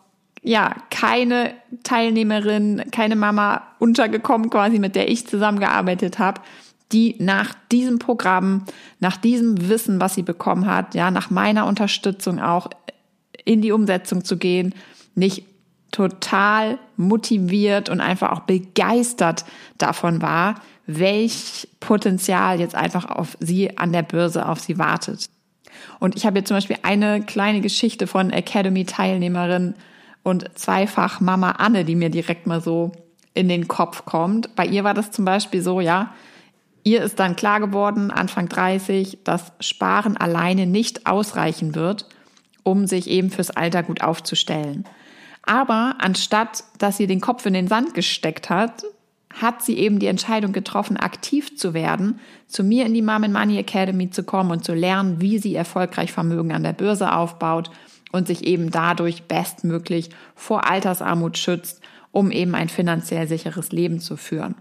ja, 0.44 0.74
keine 0.90 1.52
Teilnehmerin, 1.84 2.82
keine 2.90 3.16
Mama 3.16 3.62
untergekommen, 3.78 4.50
quasi 4.50 4.78
mit 4.78 4.94
der 4.94 5.08
ich 5.08 5.26
zusammengearbeitet 5.26 6.18
habe, 6.18 6.42
die 6.92 7.16
nach 7.18 7.54
diesem 7.72 7.98
Programm, 7.98 8.64
nach 9.00 9.16
diesem 9.16 9.68
Wissen, 9.68 10.00
was 10.00 10.14
sie 10.14 10.22
bekommen 10.22 10.66
hat, 10.66 10.94
ja, 10.94 11.10
nach 11.10 11.30
meiner 11.30 11.66
Unterstützung 11.66 12.40
auch 12.40 12.68
in 13.44 13.62
die 13.62 13.72
Umsetzung 13.72 14.24
zu 14.24 14.36
gehen, 14.36 14.74
nicht 15.14 15.44
total 15.90 16.78
motiviert 16.96 17.88
und 17.88 18.00
einfach 18.00 18.32
auch 18.32 18.40
begeistert 18.40 19.44
davon 19.78 20.22
war, 20.22 20.56
welch 20.86 21.68
Potenzial 21.80 22.60
jetzt 22.60 22.74
einfach 22.74 23.06
auf 23.06 23.36
sie 23.40 23.78
an 23.78 23.92
der 23.92 24.02
Börse 24.02 24.46
auf 24.48 24.60
sie 24.60 24.78
wartet. 24.78 25.30
Und 26.00 26.16
ich 26.16 26.26
habe 26.26 26.38
jetzt 26.38 26.48
zum 26.48 26.56
Beispiel 26.56 26.78
eine 26.82 27.22
kleine 27.22 27.60
Geschichte 27.60 28.06
von 28.06 28.30
Academy-Teilnehmerin 28.30 29.74
und 30.22 30.50
zweifach 30.58 31.20
Mama 31.20 31.52
Anne, 31.52 31.84
die 31.84 31.94
mir 31.94 32.10
direkt 32.10 32.46
mal 32.46 32.60
so 32.60 32.92
in 33.32 33.48
den 33.48 33.68
Kopf 33.68 34.04
kommt. 34.04 34.54
Bei 34.56 34.66
ihr 34.66 34.84
war 34.84 34.94
das 34.94 35.10
zum 35.10 35.24
Beispiel 35.24 35.62
so, 35.62 35.80
ja, 35.80 36.12
Ihr 36.84 37.02
ist 37.02 37.18
dann 37.18 37.34
klar 37.34 37.60
geworden, 37.60 38.10
Anfang 38.10 38.48
30, 38.48 39.20
dass 39.24 39.52
Sparen 39.58 40.18
alleine 40.18 40.66
nicht 40.66 41.06
ausreichen 41.06 41.74
wird, 41.74 42.06
um 42.62 42.86
sich 42.86 43.08
eben 43.08 43.30
fürs 43.30 43.50
Alter 43.50 43.82
gut 43.82 44.02
aufzustellen. 44.02 44.84
Aber 45.42 45.96
anstatt, 45.98 46.64
dass 46.78 46.98
sie 46.98 47.06
den 47.06 47.22
Kopf 47.22 47.46
in 47.46 47.54
den 47.54 47.68
Sand 47.68 47.94
gesteckt 47.94 48.50
hat, 48.50 48.84
hat 49.32 49.62
sie 49.62 49.78
eben 49.78 49.98
die 49.98 50.06
Entscheidung 50.06 50.52
getroffen, 50.52 50.98
aktiv 50.98 51.56
zu 51.56 51.74
werden, 51.74 52.20
zu 52.46 52.62
mir 52.62 52.84
in 52.84 52.94
die 52.94 53.02
Mom 53.02 53.32
Money 53.32 53.58
Academy 53.58 54.10
zu 54.10 54.22
kommen 54.22 54.50
und 54.50 54.64
zu 54.64 54.74
lernen, 54.74 55.20
wie 55.20 55.38
sie 55.38 55.54
erfolgreich 55.54 56.12
Vermögen 56.12 56.52
an 56.52 56.62
der 56.62 56.74
Börse 56.74 57.12
aufbaut 57.12 57.70
und 58.12 58.26
sich 58.28 58.44
eben 58.44 58.70
dadurch 58.70 59.24
bestmöglich 59.24 60.10
vor 60.34 60.70
Altersarmut 60.70 61.36
schützt, 61.38 61.80
um 62.12 62.30
eben 62.30 62.54
ein 62.54 62.68
finanziell 62.68 63.26
sicheres 63.26 63.72
Leben 63.72 64.00
zu 64.00 64.16
führen. 64.16 64.54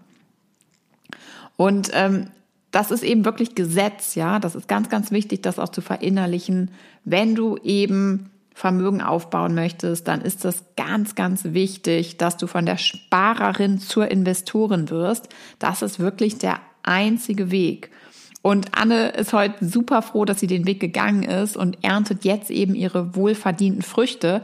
Und 1.56 1.92
ähm, 1.94 2.28
das 2.72 2.89
ist 2.89 3.04
eben 3.04 3.24
wirklich 3.24 3.56
Gesetz, 3.56 4.16
ja. 4.16 4.39
Das 4.39 4.56
ist 4.56 4.68
ganz, 4.68 4.89
ganz 4.89 5.12
wichtig, 5.12 5.42
das 5.42 5.60
auch 5.60 5.70
zu 5.70 5.82
verinnerlichen. 5.82 6.72
Wenn 7.06 7.36
du 7.36 7.58
eben 7.58 8.32
Vermögen 8.56 9.02
aufbauen 9.02 9.56
möchtest, 9.56 10.08
dann 10.08 10.22
ist 10.22 10.46
das 10.46 10.63
ganz, 10.76 11.16
ganz 11.16 11.44
wichtig, 11.46 12.18
dass 12.18 12.38
du 12.38 12.48
von 12.48 12.66
der 12.66 12.78
Sparerin 12.78 13.80
zur 13.80 14.10
Investorin 14.10 14.89
wirst. 14.89 15.30
Das 15.60 15.82
ist 15.82 16.00
wirklich 16.00 16.38
der 16.38 16.60
einzige 16.84 17.52
Weg. 17.52 17.92
Und 18.42 18.78
Anne 18.78 19.10
ist 19.10 19.34
heute 19.34 19.66
super 19.66 20.02
froh, 20.02 20.26
dass 20.26 20.39
sie 20.39 20.48
den 20.48 20.68
Weg 20.68 20.80
gegangen 20.80 21.24
ist 21.24 21.56
und 21.56 21.84
erntet 21.84 22.26
jetzt 22.26 22.52
eben 22.52 22.76
ihre 22.76 23.16
wohlverdienten 23.16 23.82
Früchte. 23.82 24.42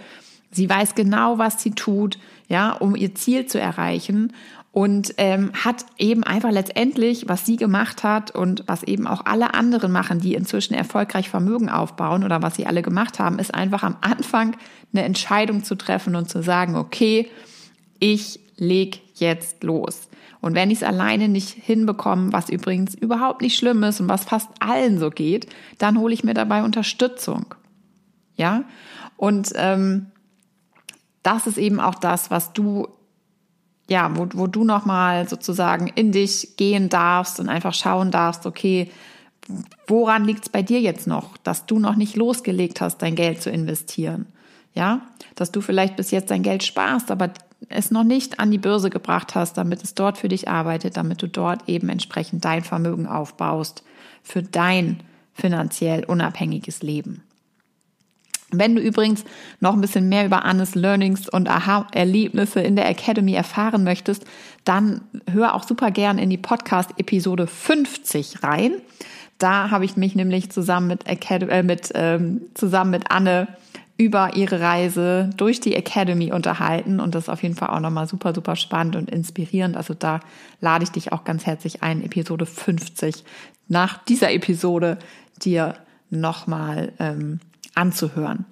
Sie 0.52 0.70
weiß 0.70 0.96
genau, 0.96 1.38
was 1.38 1.62
sie 1.62 1.72
tut, 1.72 2.18
ja, 2.48 2.72
um 2.72 2.96
ihr 2.96 3.14
Ziel 3.14 3.46
zu 3.46 3.60
erreichen 3.60 4.34
und 4.80 5.16
ähm, 5.18 5.52
hat 5.54 5.86
eben 5.98 6.24
einfach 6.24 6.52
letztendlich, 6.52 7.28
was 7.28 7.46
sie 7.46 7.58
gemacht 7.58 8.06
hat 8.06 8.32
und 8.32 8.64
was 8.66 8.84
eben 8.84 9.08
auch 9.08 9.26
alle 9.26 9.54
anderen 9.54 9.92
machen, 9.92 10.22
die 10.22 10.36
inzwischen 10.36 10.74
erfolgreich 10.74 11.28
Vermögen 11.28 11.68
aufbauen 11.68 12.24
oder 12.24 12.42
was 12.42 12.56
sie 12.56 12.66
alle 12.66 12.82
gemacht 12.82 13.20
haben, 13.20 13.40
ist 13.40 13.54
einfach 13.54 13.84
am 13.84 13.98
Anfang 14.00 14.56
eine 14.94 15.04
Entscheidung 15.04 15.66
zu 15.66 15.76
treffen 15.76 16.16
und 16.16 16.30
zu 16.30 16.42
sagen, 16.42 16.78
okay, 16.78 17.28
ich 18.00 18.40
leg 18.56 19.02
jetzt 19.16 19.66
los. 19.66 20.08
Und 20.40 20.56
wenn 20.56 20.72
ich 20.72 20.78
es 20.78 20.84
alleine 20.84 21.28
nicht 21.28 21.50
hinbekomme, 21.50 22.32
was 22.32 22.50
übrigens 22.50 22.96
überhaupt 22.96 23.42
nicht 23.42 23.58
schlimm 23.58 23.84
ist 23.84 24.00
und 24.00 24.08
was 24.08 24.24
fast 24.24 24.48
allen 24.62 24.98
so 24.98 25.10
geht, 25.10 25.48
dann 25.78 26.00
hole 26.00 26.14
ich 26.14 26.24
mir 26.24 26.34
dabei 26.34 26.64
Unterstützung. 26.64 27.54
Ja, 28.38 28.64
und 29.18 29.52
ähm, 29.56 30.06
das 31.22 31.48
ist 31.48 31.58
eben 31.58 31.82
auch 31.82 31.96
das, 31.96 32.32
was 32.32 32.54
du 32.54 32.88
ja, 33.90 34.16
wo, 34.16 34.28
wo 34.34 34.48
du 34.48 34.64
nochmal 34.64 35.28
sozusagen 35.28 35.88
in 35.88 36.12
dich 36.12 36.56
gehen 36.58 36.90
darfst 36.90 37.40
und 37.40 37.50
einfach 37.50 37.74
schauen 37.74 38.12
darfst, 38.12 38.46
okay, 38.46 38.90
woran 39.88 40.26
liegt 40.26 40.44
es 40.44 40.50
bei 40.50 40.62
dir 40.62 40.80
jetzt 40.80 41.08
noch, 41.08 41.38
dass 41.38 41.66
du 41.66 41.80
noch 41.80 41.96
nicht 41.96 42.16
losgelegt 42.16 42.82
hast, 42.82 43.00
dein 43.00 43.16
Geld 43.16 43.42
zu 43.42 43.50
investieren? 43.50 44.28
Ja, 44.76 45.02
dass 45.36 45.52
du 45.52 45.62
vielleicht 45.62 45.96
bis 45.96 46.12
jetzt 46.12 46.30
dein 46.30 46.44
Geld 46.44 46.64
sparst, 46.64 47.10
aber 47.10 47.32
es 47.68 47.90
noch 47.92 48.04
nicht 48.04 48.40
an 48.40 48.52
die 48.52 48.60
Börse 48.60 48.90
gebracht 48.90 49.36
hast, 49.36 49.58
damit 49.58 49.84
es 49.84 49.96
dort 49.96 50.18
für 50.18 50.30
dich 50.30 50.48
arbeitet, 50.48 50.96
damit 50.96 51.22
du 51.22 51.28
dort 51.28 51.68
eben 51.68 51.90
entsprechend 51.90 52.46
dein 52.46 52.64
Vermögen 52.64 53.08
aufbaust 53.08 53.84
für 54.22 54.44
dein 54.44 55.02
finanziell 55.34 56.06
unabhängiges 56.06 56.84
Leben. 56.84 57.24
Wenn 58.52 58.76
du 58.76 58.82
übrigens 58.82 59.24
noch 59.60 59.74
ein 59.74 59.82
bisschen 59.82 60.10
mehr 60.10 60.26
über 60.26 60.44
Annes 60.44 60.76
Learnings 60.76 61.30
und 61.30 61.50
Aha-Erlebnisse 61.50 62.62
in 62.62 62.76
der 62.76 62.90
Academy 62.90 63.34
erfahren 63.34 63.84
möchtest, 63.84 64.26
dann 64.64 65.02
hör 65.32 65.54
auch 65.54 65.64
super 65.64 65.92
gern 65.92 66.18
in 66.18 66.30
die 66.30 66.38
Podcast-Episode 66.38 67.48
50 67.48 68.44
rein. 68.44 68.74
Da 69.38 69.72
habe 69.72 69.86
ich 69.86 69.96
mich 69.98 70.16
nämlich 70.16 70.52
zusammen 70.52 70.88
mit, 70.88 71.08
Academy, 71.08 71.52
äh, 71.52 71.64
mit, 71.64 71.92
ähm, 71.94 72.42
zusammen 72.56 72.92
mit 72.92 73.12
Anne 73.12 73.48
über 73.98 74.36
ihre 74.36 74.62
Reise 74.62 75.30
durch 75.36 75.60
die 75.60 75.76
Academy 75.76 76.32
unterhalten 76.32 77.02
und 77.02 77.16
das 77.16 77.24
ist 77.24 77.30
auf 77.30 77.44
jeden 77.44 77.56
Fall 77.56 77.70
auch 77.70 77.82
nochmal 77.82 78.08
super, 78.08 78.34
super 78.34 78.56
spannend 78.56 78.96
und 78.96 79.12
inspirierend. 79.12 79.76
Also 79.76 79.94
da 79.94 80.22
lade 80.62 80.86
ich 80.86 80.92
dich 80.92 81.12
auch 81.12 81.26
ganz 81.26 81.46
herzlich 81.46 81.84
ein, 81.84 82.02
Episode 82.02 82.46
50 82.46 83.26
nach 83.68 84.04
dieser 84.06 84.32
Episode 84.32 84.98
dir 85.42 85.76
nochmal 86.10 86.94
ähm, 87.00 87.40
anzuhören. 87.80 88.46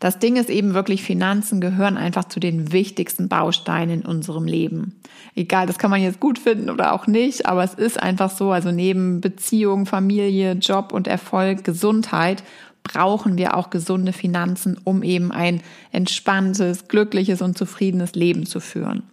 Das 0.00 0.18
Ding 0.18 0.34
ist 0.34 0.50
eben 0.50 0.74
wirklich, 0.74 1.04
Finanzen 1.04 1.60
gehören 1.60 1.96
einfach 1.96 2.24
zu 2.24 2.40
den 2.40 2.72
wichtigsten 2.72 3.28
Bausteinen 3.28 4.00
in 4.00 4.06
unserem 4.06 4.46
Leben. 4.46 5.00
Egal, 5.36 5.66
das 5.66 5.78
kann 5.78 5.92
man 5.92 6.02
jetzt 6.02 6.18
gut 6.18 6.40
finden 6.40 6.70
oder 6.70 6.92
auch 6.92 7.06
nicht, 7.06 7.46
aber 7.46 7.62
es 7.62 7.74
ist 7.74 8.02
einfach 8.02 8.30
so, 8.30 8.50
also 8.50 8.72
neben 8.72 9.20
Beziehung, 9.20 9.86
Familie, 9.86 10.54
Job 10.54 10.92
und 10.92 11.06
Erfolg, 11.06 11.62
Gesundheit 11.62 12.42
brauchen 12.82 13.38
wir 13.38 13.56
auch 13.56 13.70
gesunde 13.70 14.12
Finanzen, 14.12 14.76
um 14.82 15.04
eben 15.04 15.30
ein 15.30 15.60
entspanntes, 15.92 16.88
glückliches 16.88 17.40
und 17.40 17.56
zufriedenes 17.56 18.16
Leben 18.16 18.44
zu 18.44 18.58
führen. 18.58 19.04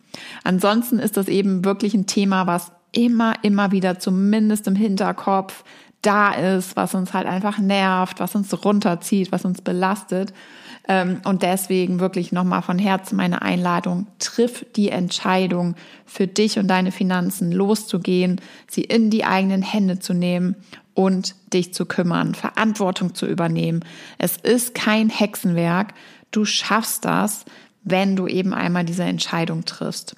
Ansonsten 0.44 0.98
ist 0.98 1.18
das 1.18 1.28
eben 1.28 1.64
wirklich 1.66 1.94
ein 1.94 2.08
Thema, 2.08 2.48
was 2.48 2.72
immer, 2.94 3.36
immer 3.44 3.72
wieder 3.72 4.00
zumindest 4.00 4.66
im 4.66 4.76
Hinterkopf 4.76 5.64
da 6.02 6.32
ist, 6.32 6.76
was 6.76 6.96
uns 6.96 7.14
halt 7.14 7.28
einfach 7.28 7.58
nervt, 7.58 8.20
was 8.20 8.36
uns 8.36 8.64
runterzieht, 8.64 9.32
was 9.32 9.46
uns 9.46 9.62
belastet. 9.62 10.34
Ähm, 10.88 11.22
und 11.26 11.44
deswegen 11.44 12.00
wirklich 12.00 12.32
nochmal 12.32 12.62
von 12.62 12.80
Herzen 12.80 13.16
meine 13.16 13.42
Einladung, 13.42 14.08
triff 14.20 14.66
die 14.76 14.90
Entscheidung 14.90 15.76
für 16.06 16.28
dich 16.28 16.58
und 16.58 16.68
deine 16.68 16.92
Finanzen 16.92 17.52
loszugehen, 17.52 18.42
sie 18.68 18.84
in 18.84 19.10
die 19.10 19.26
eigenen 19.26 19.62
Hände 19.62 20.00
zu 20.00 20.14
nehmen 20.14 20.56
und 20.94 21.36
dich 21.54 21.74
zu 21.74 21.86
kümmern, 21.86 22.34
Verantwortung 22.34 23.14
zu 23.14 23.26
übernehmen. 23.26 23.86
Es 24.18 24.38
ist 24.38 24.74
kein 24.74 25.10
Hexenwerk. 25.10 25.94
Du 26.32 26.46
schaffst 26.46 27.06
das, 27.06 27.46
wenn 27.84 28.16
du 28.16 28.28
eben 28.28 28.54
einmal 28.54 28.86
diese 28.86 29.04
Entscheidung 29.04 29.66
triffst. 29.66 30.16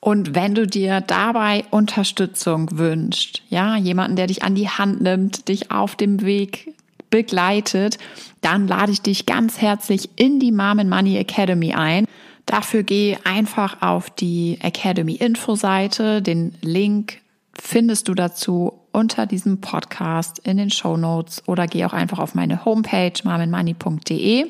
Und 0.00 0.34
wenn 0.34 0.54
du 0.54 0.66
dir 0.66 1.00
dabei 1.00 1.64
Unterstützung 1.70 2.78
wünschst, 2.78 3.42
ja, 3.48 3.76
jemanden, 3.76 4.16
der 4.16 4.28
dich 4.28 4.42
an 4.42 4.54
die 4.54 4.68
Hand 4.68 5.00
nimmt, 5.00 5.48
dich 5.48 5.70
auf 5.70 5.96
dem 5.96 6.22
Weg 6.22 6.74
begleitet, 7.10 7.98
dann 8.40 8.68
lade 8.68 8.92
ich 8.92 9.02
dich 9.02 9.26
ganz 9.26 9.60
herzlich 9.60 10.10
in 10.16 10.38
die 10.38 10.52
Mom 10.52 10.78
and 10.78 10.90
Money 10.90 11.16
Academy 11.16 11.74
ein. 11.74 12.06
Dafür 12.44 12.82
geh 12.82 13.16
einfach 13.24 13.82
auf 13.82 14.10
die 14.10 14.58
Academy 14.60 15.14
Info 15.14 15.56
Seite. 15.56 16.22
Den 16.22 16.54
Link 16.60 17.18
findest 17.52 18.08
du 18.08 18.14
dazu 18.14 18.72
unter 18.92 19.26
diesem 19.26 19.60
Podcast 19.60 20.38
in 20.38 20.56
den 20.56 20.70
Show 20.70 20.96
Notes 20.96 21.42
oder 21.46 21.66
geh 21.66 21.84
auch 21.84 21.92
einfach 21.92 22.18
auf 22.18 22.34
meine 22.34 22.64
Homepage 22.64 23.12
marmenmoney.de 23.24 24.46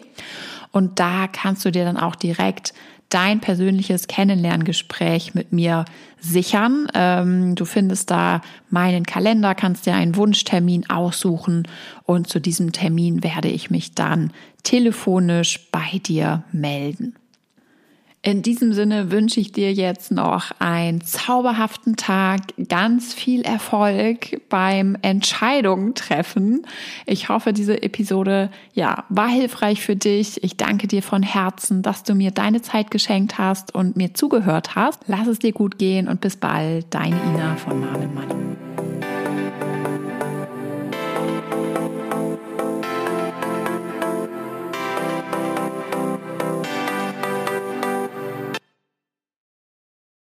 und 0.77 1.01
da 1.01 1.27
kannst 1.27 1.65
du 1.65 1.73
dir 1.73 1.85
dann 1.85 1.97
auch 1.97 2.17
direkt 2.17 2.75
dein 3.09 3.41
persönliches 3.41 4.09
Kennenlerngespräch 4.09 5.35
mit 5.35 5.53
mir 5.53 5.85
sichern. 6.21 6.89
Ähm, 6.95 7.55
du 7.55 7.65
findest 7.65 8.11
da 8.11 8.41
meinen 8.71 9.05
Kalender, 9.05 9.55
kannst 9.55 9.87
dir 9.87 9.95
einen 9.95 10.17
Wunschtermin 10.17 10.91
aussuchen 10.91 11.69
und 12.05 12.29
zu 12.29 12.41
diesem 12.41 12.73
Termin 12.73 13.23
werde 13.23 13.49
ich 13.49 13.71
mich 13.71 13.95
dann 13.95 14.33
telefonisch 14.63 15.69
bei 15.71 16.01
dir 16.05 16.45
melden. 16.53 17.15
In 18.27 18.43
diesem 18.43 18.73
Sinne 18.73 19.13
wünsche 19.13 19.39
ich 19.39 19.53
dir 19.53 19.73
jetzt 19.73 20.11
noch 20.11 20.51
einen 20.59 21.01
zauberhaften 21.01 21.95
Tag, 21.95 22.41
ganz 22.69 23.15
viel 23.15 23.43
Erfolg 23.43 24.41
beim 24.49 24.97
Entscheidungen 25.01 25.95
treffen. 25.95 26.67
Ich 27.07 27.29
hoffe, 27.29 27.53
diese 27.53 27.85
Episode, 27.85 28.51
ja, 28.75 29.05
war 29.11 29.29
hilfreich 29.29 29.81
für 29.81 29.95
dich. 29.95 30.43
Ich 30.43 30.57
danke 30.57 30.89
dir 30.89 31.05
von 31.05 31.23
Herzen, 31.23 31.83
dass 31.83 32.03
du 32.03 32.17
mir 32.17 32.33
deine 32.33 32.63
Zeit 32.63 32.91
geschenkt 32.91 33.39
hast 33.39 33.73
und 33.73 33.97
mir 33.97 34.13
zugehört 34.13 34.75
hast. 34.75 35.03
Lass 35.07 35.29
es 35.29 35.39
dir 35.39 35.53
gut 35.53 35.79
gehen 35.79 36.09
und 36.09 36.21
bis 36.21 36.37
bald. 36.37 36.93
Deine 36.93 37.15
Ina 37.15 37.55
von 37.55 37.81
Marvin 37.81 38.13
Money. 38.13 39.16